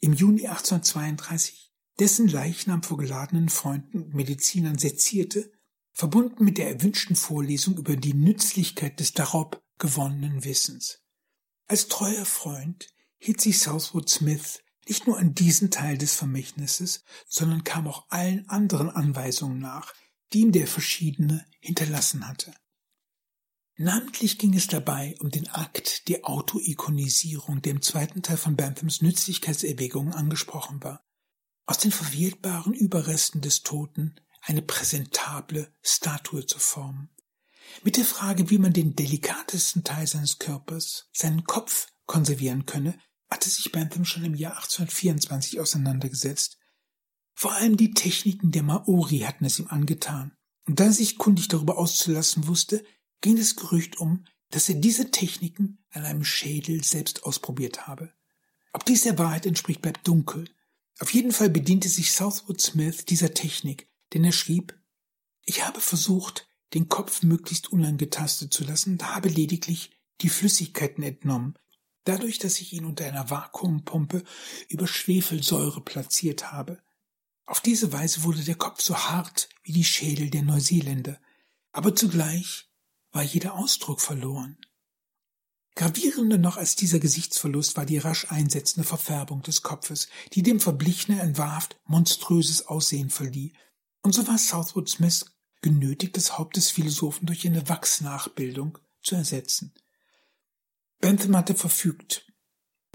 im 0.00 0.14
Juni 0.14 0.46
1832 0.46 1.70
dessen 2.00 2.28
Leichnam 2.28 2.82
vor 2.82 2.96
geladenen 2.96 3.50
Freunden 3.50 4.02
und 4.02 4.14
Medizinern 4.14 4.78
sezierte, 4.78 5.52
verbunden 5.92 6.44
mit 6.44 6.56
der 6.56 6.70
erwünschten 6.70 7.14
Vorlesung 7.14 7.76
über 7.76 7.94
die 7.94 8.14
Nützlichkeit 8.14 8.98
des 8.98 9.12
darauf 9.12 9.50
gewonnenen 9.78 10.44
Wissens. 10.44 11.02
Als 11.66 11.88
treuer 11.88 12.24
Freund 12.24 12.88
hielt 13.20 13.40
sich 13.40 13.60
Southwood 13.60 14.08
Smith 14.08 14.62
nicht 14.88 15.06
nur 15.06 15.18
an 15.18 15.34
diesen 15.34 15.70
Teil 15.70 15.98
des 15.98 16.14
Vermächtnisses, 16.14 17.04
sondern 17.28 17.62
kam 17.62 17.86
auch 17.86 18.06
allen 18.08 18.48
anderen 18.48 18.90
Anweisungen 18.90 19.60
nach, 19.60 19.94
die 20.32 20.40
ihm 20.40 20.52
der 20.52 20.66
Verschiedene 20.66 21.44
hinterlassen 21.60 22.26
hatte. 22.26 22.52
Namentlich 23.76 24.38
ging 24.38 24.54
es 24.54 24.66
dabei 24.66 25.14
um 25.20 25.30
den 25.30 25.48
Akt 25.48 26.08
der 26.08 26.28
Autoikonisierung, 26.28 27.62
der 27.62 27.72
im 27.72 27.82
zweiten 27.82 28.22
Teil 28.22 28.36
von 28.36 28.56
Banthams 28.56 29.00
Nützlichkeitserwägungen 29.00 30.12
angesprochen 30.12 30.82
war. 30.82 31.02
Aus 31.66 31.78
den 31.78 31.92
verwirrtbaren 31.92 32.74
Überresten 32.74 33.40
des 33.40 33.62
Toten 33.62 34.16
eine 34.42 34.62
präsentable 34.62 35.72
Statue 35.82 36.46
zu 36.46 36.58
formen. 36.58 37.10
Mit 37.82 37.96
der 37.96 38.04
Frage, 38.04 38.50
wie 38.50 38.58
man 38.58 38.72
den 38.72 38.96
delikatesten 38.96 39.84
Teil 39.84 40.06
seines 40.06 40.38
Körpers, 40.38 41.08
seinen 41.12 41.44
Kopf, 41.44 41.86
konservieren 42.06 42.66
könne, 42.66 42.98
hatte 43.30 43.48
sich 43.48 43.72
Bantham 43.72 44.04
schon 44.04 44.24
im 44.24 44.34
Jahr 44.34 44.56
1824 44.56 45.60
auseinandergesetzt. 45.60 46.58
Vor 47.34 47.52
allem 47.52 47.76
die 47.76 47.94
Techniken 47.94 48.50
der 48.50 48.62
Maori 48.62 49.20
hatten 49.20 49.44
es 49.44 49.58
ihm 49.58 49.68
angetan. 49.68 50.32
Und 50.66 50.80
da 50.80 50.84
er 50.84 50.92
sich 50.92 51.18
kundig 51.18 51.48
darüber 51.48 51.78
auszulassen 51.78 52.46
wusste, 52.46 52.84
ging 53.20 53.36
das 53.36 53.56
Gerücht 53.56 53.98
um, 53.98 54.24
dass 54.50 54.68
er 54.68 54.74
diese 54.74 55.10
Techniken 55.10 55.84
an 55.90 56.04
einem 56.04 56.24
Schädel 56.24 56.82
selbst 56.84 57.24
ausprobiert 57.24 57.86
habe. 57.86 58.12
Ob 58.72 58.84
dies 58.84 59.02
der 59.02 59.18
Wahrheit 59.18 59.46
entspricht, 59.46 59.82
bleibt 59.82 60.06
dunkel. 60.06 60.48
Auf 60.98 61.12
jeden 61.12 61.32
Fall 61.32 61.50
bediente 61.50 61.88
sich 61.88 62.12
Southwood 62.12 62.60
Smith 62.60 63.04
dieser 63.04 63.32
Technik, 63.32 63.88
denn 64.12 64.24
er 64.24 64.32
schrieb, 64.32 64.78
ich 65.44 65.64
habe 65.66 65.80
versucht, 65.80 66.48
den 66.74 66.88
Kopf 66.88 67.22
möglichst 67.22 67.72
unangetastet 67.72 68.52
zu 68.52 68.64
lassen 68.64 68.92
und 68.92 69.14
habe 69.14 69.28
lediglich 69.28 69.90
die 70.20 70.28
Flüssigkeiten 70.28 71.02
entnommen, 71.02 71.54
dadurch, 72.10 72.38
dass 72.38 72.60
ich 72.60 72.72
ihn 72.72 72.84
unter 72.84 73.06
einer 73.06 73.30
Vakuumpumpe 73.30 74.24
über 74.68 74.86
Schwefelsäure 74.86 75.80
platziert 75.80 76.50
habe. 76.52 76.82
Auf 77.46 77.60
diese 77.60 77.92
Weise 77.92 78.24
wurde 78.24 78.42
der 78.42 78.56
Kopf 78.56 78.80
so 78.80 78.96
hart 78.96 79.48
wie 79.62 79.72
die 79.72 79.84
Schädel 79.84 80.28
der 80.28 80.42
Neuseeländer, 80.42 81.20
aber 81.72 81.94
zugleich 81.94 82.68
war 83.12 83.22
jeder 83.22 83.54
Ausdruck 83.54 84.00
verloren. 84.00 84.58
Gravierender 85.76 86.36
noch 86.36 86.56
als 86.56 86.74
dieser 86.74 86.98
Gesichtsverlust 86.98 87.76
war 87.76 87.86
die 87.86 87.98
rasch 87.98 88.26
einsetzende 88.30 88.86
Verfärbung 88.86 89.42
des 89.42 89.62
Kopfes, 89.62 90.08
die 90.32 90.42
dem 90.42 90.58
Verblichenen 90.58 91.20
ein 91.20 91.38
wahrhaft 91.38 91.78
monströses 91.86 92.66
Aussehen 92.66 93.10
verlieh. 93.10 93.52
Und 94.02 94.14
so 94.14 94.26
war 94.26 94.36
Southwood 94.36 94.88
Smith 94.88 95.26
genötigt, 95.62 96.16
das 96.16 96.38
Haupt 96.38 96.56
des 96.56 96.70
Philosophen 96.70 97.26
durch 97.26 97.46
eine 97.46 97.68
Wachsnachbildung 97.68 98.78
zu 99.00 99.14
ersetzen. 99.14 99.72
Bentham 101.00 101.36
hatte 101.36 101.54
verfügt. 101.54 102.26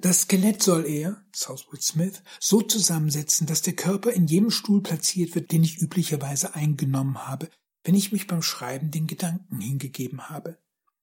Das 0.02 0.24
Skelett 0.24 0.62
soll 0.62 0.86
er, 0.86 1.24
Southwood 1.34 1.82
Smith, 1.82 2.22
so 2.40 2.62
zusammensetzen, 2.62 3.48
dass 3.48 3.62
der 3.62 3.76
Körper 3.76 4.12
in 4.12 4.28
jedem 4.28 4.52
Stuhl 4.52 4.84
platziert 4.84 5.34
wird, 5.36 5.52
den 5.52 5.64
ich 5.64 5.82
üblicherweise 5.82 6.54
eingenommen 6.54 7.26
habe, 7.28 7.50
wenn 7.84 7.96
ich 7.96 8.12
mich 8.12 8.28
beim 8.28 8.42
Schreiben 8.42 8.92
den 8.92 9.08
Gedanken 9.08 9.60
hingegeben 9.60 10.30
habe. 10.30 10.60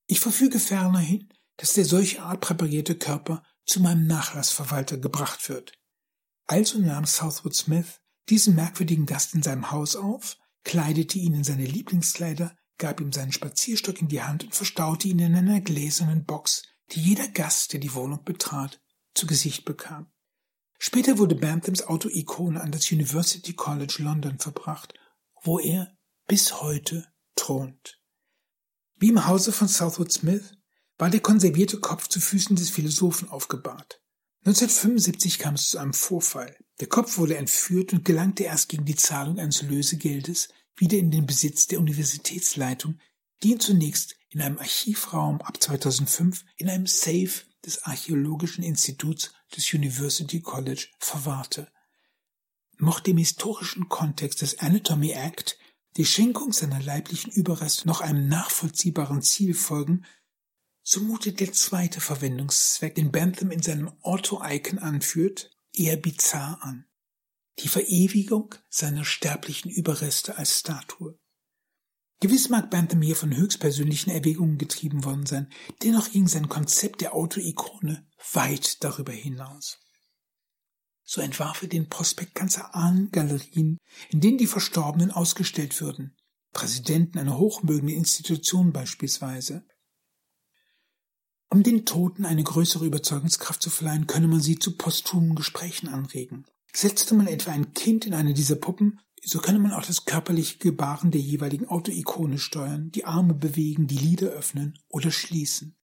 Ich 0.07 0.21
verfüge 0.21 0.61
ferner 0.61 0.99
hin, 0.99 1.29
dass 1.57 1.73
der 1.73 1.85
solche 1.85 2.23
Art 2.23 2.41
präparierte 2.41 2.97
Körper 2.97 3.43
zu 3.67 3.81
meinem 3.81 4.07
Nachlassverwalter 4.07 4.99
gebracht 4.99 5.49
wird. 5.49 5.73
Also 6.47 6.79
nahm 6.79 7.07
Southwood 7.07 7.55
Smith 7.55 8.01
diesen 8.29 8.55
merkwürdigen 8.55 9.07
Gast 9.07 9.35
in 9.35 9.43
seinem 9.43 9.71
Haus 9.71 9.97
auf, 9.97 10.37
kleidete 10.65 11.19
ihn 11.19 11.35
in 11.35 11.45
seine 11.45 11.67
Lieblingskleider, 11.67 12.57
gab 12.79 13.01
ihm 13.01 13.13
seinen 13.13 13.33
Spazierstock 13.33 14.01
in 14.01 14.09
die 14.09 14.23
Hand 14.23 14.45
und 14.45 14.55
verstaute 14.55 15.09
ihn 15.09 15.19
in 15.19 15.35
einer 15.35 15.61
gläsernen 15.61 16.25
Box, 16.25 16.63
die 16.93 17.01
jeder 17.01 17.29
Gast, 17.29 17.73
der 17.73 17.81
die 17.81 17.95
Wohnung 17.95 18.25
betrat, 18.25 18.81
zu 19.15 19.27
Gesicht 19.27 19.65
bekam. 19.65 20.11
Später 20.79 21.19
wurde 21.19 21.35
Banthams 21.35 21.83
Autoikone 21.83 22.61
an 22.61 22.73
das 22.73 22.91
University 22.91 23.53
College 23.53 23.97
London 23.99 24.39
verbracht, 24.39 24.95
wo 25.43 25.59
er 25.59 25.97
bis 26.27 26.61
heute 26.61 27.07
thront. 27.37 28.01
Wie 28.97 29.09
im 29.09 29.27
Hause 29.27 29.53
von 29.53 29.69
Southwood 29.69 30.13
Smith 30.13 30.55
war 30.99 31.11
der 31.11 31.21
konservierte 31.21 31.81
Kopf 31.81 32.09
zu 32.09 32.21
Füßen 32.21 32.57
des 32.57 32.71
Philosophen 32.71 33.29
aufgebahrt. 33.29 34.01
1975 34.45 35.39
kam 35.39 35.55
es 35.55 35.71
zu 35.71 35.79
einem 35.79 35.95
Vorfall. 35.95 36.57
Der 36.81 36.89
Kopf 36.89 37.17
wurde 37.17 37.37
entführt 37.37 37.93
und 37.93 38.05
gelangte 38.05 38.45
erst 38.45 38.69
gegen 38.69 38.85
die 38.85 38.97
Zahlung 38.97 39.39
eines 39.39 39.63
Lösegeldes 39.63 40.49
wieder 40.77 40.99
in 40.99 41.11
den 41.11 41.27
Besitz 41.27 41.69
der 41.69 41.79
Universitätsleitung, 41.79 42.99
die 43.43 43.53
ihn 43.53 43.61
zunächst 43.61 44.17
in 44.33 44.41
einem 44.41 44.59
Archivraum 44.59 45.41
ab 45.43 45.63
2005 45.63 46.45
in 46.57 46.69
einem 46.69 46.87
Safe 46.87 47.43
des 47.65 47.85
Archäologischen 47.85 48.65
Instituts 48.65 49.33
des 49.55 49.73
University 49.73 50.41
College 50.41 50.89
verwahrte. 50.99 51.71
Mochte 52.79 53.13
im 53.13 53.19
historischen 53.19 53.89
Kontext 53.89 54.41
des 54.41 54.59
Anatomy 54.59 55.11
Act 55.11 55.59
die 55.97 56.07
Schenkung 56.07 56.53
seiner 56.53 56.81
leiblichen 56.81 57.31
Überreste 57.31 57.87
noch 57.87 58.01
einem 58.01 58.29
nachvollziehbaren 58.29 59.23
Ziel 59.23 59.55
folgen, 59.55 60.05
so 60.83 61.01
mutet 61.01 61.39
der 61.39 61.53
zweite 61.53 62.01
Verwendungszweck, 62.01 62.95
den 62.95 63.13
Bentham 63.13 63.51
in 63.51 63.63
seinem 63.63 63.93
Otto-Icon 64.01 64.79
anführt, 64.79 65.51
eher 65.73 65.97
bizarr 65.97 66.59
an. 66.63 66.87
Die 67.59 67.69
Verewigung 67.69 68.55
seiner 68.69 69.05
sterblichen 69.05 69.71
Überreste 69.71 70.39
als 70.39 70.59
Statue. 70.59 71.19
Gewiss 72.23 72.51
mag 72.51 72.71
Bentham 72.71 73.03
hier 73.03 73.17
von 73.17 73.37
höchstpersönlichen 73.37 74.13
Erwägungen 74.13 74.57
getrieben 74.57 75.03
worden 75.03 75.27
sein, 75.27 75.49
dennoch 75.83 76.09
ging 76.09 76.29
sein 76.29 76.49
Konzept 76.49 77.01
der 77.01 77.17
Autoikone 77.17 78.07
weit 78.33 78.85
darüber 78.85 79.11
hinaus. 79.11 79.81
So 81.03 81.21
entwarf 81.21 81.63
er 81.63 81.69
den 81.69 81.89
Prospekt 81.89 82.37
ganzer 82.37 82.77
Ahnengalerien, 82.77 83.77
in 84.11 84.21
denen 84.21 84.39
die 84.39 84.47
Verstorbenen 84.47 85.11
ausgestellt 85.11 85.81
würden, 85.81 86.15
Präsidenten 86.53 87.19
einer 87.19 87.39
hochmögenden 87.39 87.97
Institution 87.97 88.73
beispielsweise, 88.73 89.67
um 91.51 91.65
den 91.65 91.85
Toten 91.87 92.25
eine 92.25 92.45
größere 92.45 92.87
Überzeugungskraft 92.87 93.61
zu 93.61 93.69
verleihen, 93.69 94.07
könne 94.07 94.29
man 94.29 94.41
sie 94.41 94.61
zu 94.61 94.77
posthumen 94.77 95.35
Gesprächen 95.35 95.89
anregen. 95.89 96.47
Setzte 96.73 97.17
man 97.17 97.27
etwa 97.27 97.51
ein 97.51 97.75
Kind 97.75 98.07
in 98.07 98.15
eine 98.15 98.33
dieser 98.33 98.55
Puppen, 98.55 99.01
so 99.25 99.39
könne 99.39 99.61
man 99.61 99.73
auch 99.73 99.85
das 99.85 100.05
körperliche 100.05 100.59
Gebaren 100.59 101.11
der 101.11 101.21
jeweiligen 101.21 101.69
Autoikone 101.69 102.39
steuern, 102.39 102.91
die 102.91 103.05
Arme 103.05 103.35
bewegen, 103.35 103.87
die 103.87 103.99
Lider 103.99 104.29
öffnen 104.29 104.79
oder 104.89 105.11
schließen. 105.11 105.77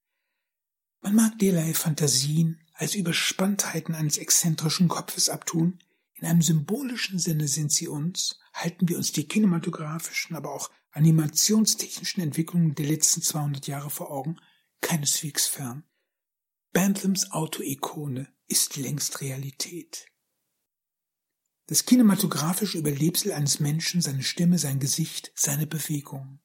Man 1.02 1.16
mag 1.16 1.40
derlei 1.40 1.74
Fantasien 1.74 2.62
als 2.74 2.96
Überspanntheiten 2.96 3.96
eines 3.96 4.18
exzentrischen 4.18 4.90
Kopfes 4.90 5.30
abtun, 5.30 5.80
in 6.16 6.28
einem 6.28 6.42
symbolischen 6.42 7.18
Sinne 7.18 7.48
sind 7.48 7.72
sie 7.72 7.88
uns, 7.88 8.40
halten 8.54 8.90
wir 8.90 8.98
uns 8.98 9.14
die 9.14 9.26
kinematografischen, 9.26 10.36
aber 10.36 10.54
auch 10.54 10.70
animationstechnischen 10.92 12.22
Entwicklungen 12.22 12.76
der 12.76 12.88
letzten 12.88 13.22
200 13.22 13.68
Jahre 13.68 13.90
vor 13.90 14.12
Augen, 14.12 14.38
keineswegs 14.82 15.48
fern. 15.48 15.86
Banthams 16.74 17.32
Autoikone 17.32 18.28
ist 18.48 18.76
längst 18.76 19.22
Realität. 19.22 20.08
Das 21.70 21.86
kinematografische 21.86 22.80
Überlebsel 22.80 23.32
eines 23.32 23.60
Menschen, 23.60 24.02
seine 24.02 24.24
Stimme, 24.24 24.58
sein 24.58 24.80
Gesicht, 24.80 25.32
seine 25.36 25.68
Bewegung. 25.68 26.40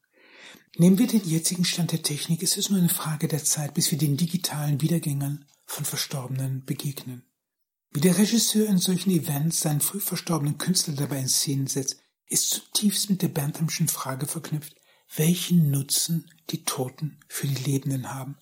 Nehmen 0.77 0.99
wir 0.99 1.07
den 1.07 1.25
jetzigen 1.25 1.65
Stand 1.65 1.93
der 1.93 2.03
Technik, 2.03 2.43
es 2.43 2.59
ist 2.59 2.69
nur 2.69 2.79
eine 2.79 2.91
Frage 2.91 3.27
der 3.27 3.43
Zeit, 3.43 3.73
bis 3.73 3.91
wir 3.91 3.97
den 3.97 4.19
digitalen 4.19 4.83
Wiedergängern 4.83 5.47
von 5.65 5.87
Verstorbenen 5.87 6.67
begegnen. 6.67 7.25
Wie 7.91 8.03
der 8.03 8.19
Regisseur 8.19 8.69
in 8.69 8.77
solchen 8.77 9.13
Events 9.13 9.61
seinen 9.61 9.81
früh 9.81 9.99
verstorbenen 9.99 10.59
Künstler 10.59 10.93
dabei 10.93 11.21
in 11.21 11.29
Szenen 11.29 11.69
setzt, 11.69 12.03
ist 12.27 12.51
zutiefst 12.51 13.09
mit 13.09 13.23
der 13.23 13.29
Banthamschen 13.29 13.89
Frage 13.89 14.27
verknüpft, 14.27 14.77
welchen 15.17 15.71
Nutzen 15.71 16.31
die 16.51 16.65
Toten 16.65 17.19
für 17.29 17.47
die 17.47 17.71
Lebenden 17.71 18.13
haben. 18.13 18.37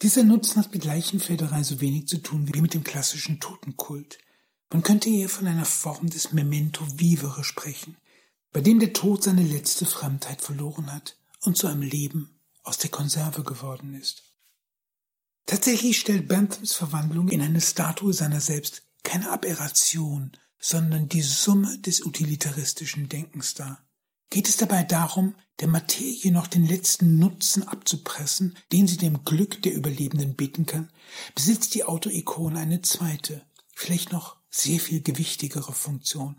Dieser 0.00 0.24
Nutzen 0.24 0.56
hat 0.56 0.72
mit 0.72 0.86
Leichenfederei 0.86 1.62
so 1.62 1.82
wenig 1.82 2.06
zu 2.06 2.16
tun 2.16 2.48
wie 2.50 2.62
mit 2.62 2.72
dem 2.72 2.82
klassischen 2.82 3.40
Totenkult. 3.40 4.16
Man 4.72 4.82
könnte 4.82 5.10
eher 5.10 5.28
von 5.28 5.46
einer 5.46 5.66
Form 5.66 6.08
des 6.08 6.32
Memento 6.32 6.86
Vivere 6.98 7.44
sprechen, 7.44 7.98
bei 8.52 8.62
dem 8.62 8.78
der 8.78 8.94
Tod 8.94 9.22
seine 9.22 9.42
letzte 9.42 9.84
Fremdheit 9.84 10.40
verloren 10.40 10.90
hat 10.90 11.18
und 11.40 11.58
zu 11.58 11.66
einem 11.66 11.82
Leben 11.82 12.40
aus 12.62 12.78
der 12.78 12.90
Konserve 12.90 13.42
geworden 13.42 13.94
ist. 13.94 14.22
Tatsächlich 15.44 15.98
stellt 15.98 16.26
Benthams 16.26 16.72
Verwandlung 16.72 17.28
in 17.28 17.42
eine 17.42 17.60
Statue 17.60 18.14
seiner 18.14 18.40
selbst 18.40 18.82
keine 19.02 19.30
Aberration, 19.30 20.32
sondern 20.58 21.08
die 21.08 21.22
Summe 21.22 21.78
des 21.80 22.06
utilitaristischen 22.06 23.10
Denkens 23.10 23.52
dar. 23.52 23.84
Geht 24.30 24.48
es 24.48 24.56
dabei 24.56 24.84
darum, 24.84 25.34
der 25.60 25.68
Materie 25.68 26.32
noch 26.32 26.46
den 26.46 26.66
letzten 26.66 27.18
Nutzen 27.18 27.68
abzupressen, 27.68 28.56
den 28.70 28.88
sie 28.88 28.96
dem 28.96 29.24
Glück 29.24 29.60
der 29.60 29.74
Überlebenden 29.74 30.34
bieten 30.34 30.64
kann, 30.64 30.90
besitzt 31.34 31.74
die 31.74 31.84
Autoikone 31.84 32.58
eine 32.58 32.80
zweite, 32.80 33.44
vielleicht 33.74 34.12
noch 34.12 34.41
sehr 34.52 34.78
viel 34.78 35.00
gewichtigere 35.00 35.72
Funktion. 35.72 36.36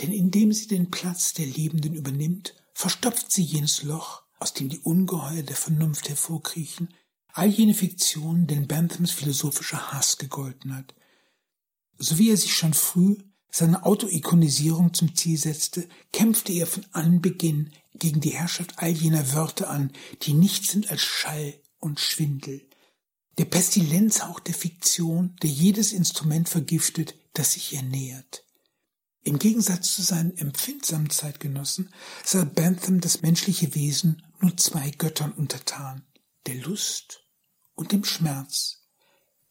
Denn 0.00 0.12
indem 0.12 0.52
sie 0.52 0.66
den 0.66 0.90
Platz 0.90 1.32
der 1.32 1.46
Lebenden 1.46 1.94
übernimmt, 1.94 2.54
verstopft 2.74 3.32
sie 3.32 3.42
jenes 3.42 3.82
Loch, 3.82 4.24
aus 4.38 4.52
dem 4.52 4.68
die 4.68 4.80
Ungeheuer 4.80 5.42
der 5.42 5.56
Vernunft 5.56 6.08
hervorkriechen, 6.08 6.92
all 7.32 7.48
jene 7.48 7.74
Fiktionen, 7.74 8.46
denen 8.46 8.66
Benthams 8.66 9.12
philosophischer 9.12 9.92
Hass 9.92 10.18
gegolten 10.18 10.74
hat. 10.74 10.94
So 11.98 12.18
wie 12.18 12.30
er 12.30 12.36
sich 12.36 12.54
schon 12.54 12.74
früh 12.74 13.16
seine 13.50 13.86
Autoikonisierung 13.86 14.92
zum 14.92 15.14
Ziel 15.14 15.38
setzte, 15.38 15.88
kämpfte 16.12 16.52
er 16.52 16.66
von 16.66 16.84
Anbeginn 16.92 17.70
gegen 17.94 18.20
die 18.20 18.30
Herrschaft 18.30 18.74
all 18.78 18.90
jener 18.90 19.32
Wörter 19.32 19.70
an, 19.70 19.92
die 20.22 20.34
nichts 20.34 20.72
sind 20.72 20.90
als 20.90 21.02
Schall 21.02 21.54
und 21.78 22.00
Schwindel. 22.00 22.66
Der 23.38 23.46
Pestilenzhauch 23.46 24.40
der 24.40 24.54
Fiktion, 24.54 25.36
der 25.42 25.50
jedes 25.50 25.92
Instrument 25.92 26.48
vergiftet, 26.48 27.14
das 27.38 27.52
sich 27.52 27.72
ihr 27.72 27.82
nähert. 27.82 28.44
Im 29.22 29.38
Gegensatz 29.38 29.94
zu 29.94 30.02
seinen 30.02 30.36
empfindsamen 30.38 31.10
Zeitgenossen 31.10 31.92
sah 32.24 32.44
Bentham 32.44 33.00
das 33.00 33.22
menschliche 33.22 33.74
Wesen 33.74 34.22
nur 34.40 34.56
zwei 34.56 34.90
Göttern 34.90 35.32
untertan, 35.32 36.06
der 36.46 36.54
Lust 36.56 37.24
und 37.74 37.92
dem 37.92 38.04
Schmerz. 38.04 38.84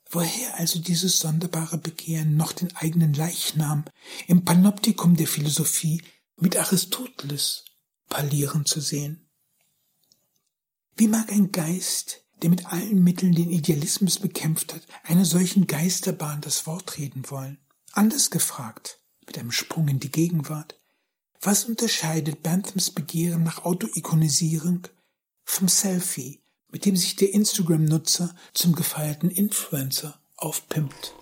Woher 0.09 0.55
also 0.55 0.79
dieses 0.79 1.19
sonderbare 1.19 1.77
Begehren, 1.77 2.37
noch 2.37 2.53
den 2.53 2.75
eigenen 2.75 3.13
Leichnam 3.13 3.85
im 4.27 4.45
Panoptikum 4.45 5.15
der 5.15 5.27
Philosophie 5.27 6.01
mit 6.37 6.57
Aristoteles 6.57 7.65
parlieren 8.07 8.65
zu 8.65 8.79
sehen? 8.79 9.29
Wie 10.95 11.07
mag 11.07 11.29
ein 11.31 11.51
Geist, 11.51 12.23
der 12.41 12.49
mit 12.49 12.65
allen 12.67 13.03
Mitteln 13.03 13.33
den 13.33 13.51
Idealismus 13.51 14.19
bekämpft 14.19 14.73
hat, 14.73 14.87
einer 15.03 15.25
solchen 15.25 15.67
Geisterbahn 15.67 16.39
das 16.41 16.65
Wort 16.65 16.97
reden 16.97 17.29
wollen? 17.29 17.59
Anders 17.95 18.29
gefragt, 18.29 18.99
mit 19.25 19.39
einem 19.39 19.53
Sprung 19.53 19.87
in 19.87 20.01
die 20.01 20.11
Gegenwart, 20.11 20.77
was 21.39 21.63
unterscheidet 21.63 22.43
Benthams 22.43 22.91
Begehren 22.91 23.43
nach 23.43 23.63
Autoikonisierung 23.63 24.85
vom 25.45 25.69
Selfie, 25.69 26.41
mit 26.69 26.83
dem 26.83 26.97
sich 26.97 27.15
der 27.15 27.33
Instagram-Nutzer 27.33 28.35
zum 28.53 28.75
gefeierten 28.75 29.31
Influencer 29.31 30.19
aufpimpt. 30.35 31.15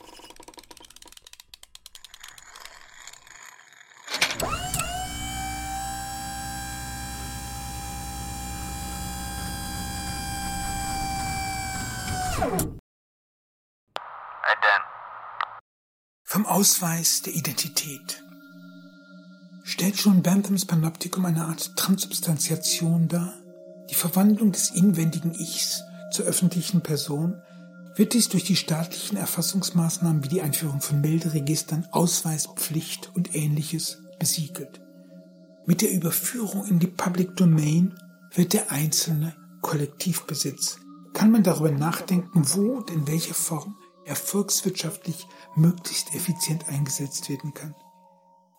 Ausweis 16.54 17.24
der 17.24 17.34
Identität. 17.34 18.24
Stellt 19.64 19.98
schon 19.98 20.22
Benthams 20.22 20.66
Panoptikum 20.66 21.26
eine 21.26 21.46
Art 21.46 21.76
Transubstantiation 21.76 23.08
dar? 23.08 23.34
die 23.90 23.96
Verwandlung 23.96 24.52
des 24.52 24.70
inwendigen 24.70 25.34
Ichs 25.34 25.82
zur 26.12 26.26
öffentlichen 26.26 26.82
Person 26.82 27.42
wird 27.96 28.14
dies 28.14 28.30
durch 28.30 28.44
die 28.44 28.56
staatlichen 28.56 29.18
Erfassungsmaßnahmen 29.18 30.24
wie 30.24 30.28
die 30.28 30.44
Einführung 30.44 30.80
von 30.80 31.02
Melderegistern, 31.02 31.88
Ausweispflicht 31.90 33.10
und 33.16 33.34
ähnliches 33.34 34.04
besiegelt. 34.20 34.80
Mit 35.66 35.82
der 35.82 35.92
Überführung 35.92 36.68
in 36.68 36.78
die 36.78 36.86
Public 36.86 37.36
Domain 37.36 37.96
wird 38.32 38.54
der 38.54 38.72
einzelne 38.72 39.34
Kollektivbesitz. 39.62 40.78
Kann 41.14 41.32
man 41.32 41.42
darüber 41.42 41.72
nachdenken, 41.72 42.44
wo 42.54 42.74
und 42.74 42.92
in 42.92 43.08
welcher 43.08 43.34
Form 43.34 43.76
er 44.06 44.16
volkswirtschaftlich 44.16 45.28
möglichst 45.56 46.14
effizient 46.14 46.68
eingesetzt 46.68 47.30
werden 47.30 47.54
kann. 47.54 47.76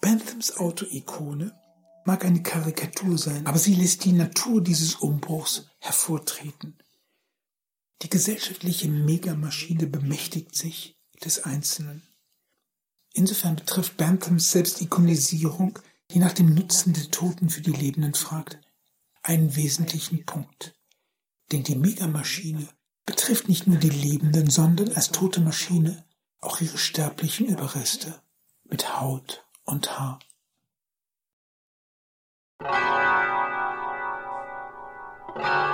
Benthams 0.01 0.57
Autoikone 0.57 1.59
mag 2.05 2.25
eine 2.25 2.43
Karikatur 2.43 3.17
sein, 3.17 3.47
aber 3.47 3.59
sie 3.59 3.75
lässt 3.75 4.05
die 4.05 4.13
Natur 4.13 4.61
dieses 4.61 4.97
Umbruchs 4.97 5.67
hervortreten. 5.79 6.79
Die 8.03 8.11
gesellschaftliche 8.11 8.89
Megamaschine 8.89 9.87
bemächtigt 9.87 10.55
sich 10.55 10.99
des 11.25 11.45
Einzelnen. 11.45 12.03
Insofern 13.15 13.57
betrifft 13.57 13.97
Benthams 13.97 14.51
Selbstikonisierung, 14.51 15.79
die 16.11 16.19
nach 16.19 16.33
dem 16.33 16.53
Nutzen 16.53 16.93
der 16.93 17.11
Toten 17.11 17.49
für 17.49 17.63
die 17.63 17.73
Lebenden 17.73 18.15
fragt, 18.15 18.61
einen 19.23 19.57
wesentlichen 19.57 20.27
Punkt. 20.27 20.75
Denn 21.53 21.63
die 21.63 21.77
Megamaschine 21.77 22.69
betrifft 23.07 23.49
nicht 23.49 23.67
nur 23.67 23.79
die 23.79 23.91
Lebenden, 23.91 24.51
sondern 24.51 24.93
als 24.93 25.11
tote 25.11 25.41
Maschine 25.41 26.05
auch 26.41 26.61
ihre 26.61 26.79
sterblichen 26.79 27.47
Überreste 27.47 28.21
mit 28.65 29.01
Haut 29.01 29.45
und 29.65 29.99
Haar. 29.99 30.19
Thank 35.37 35.74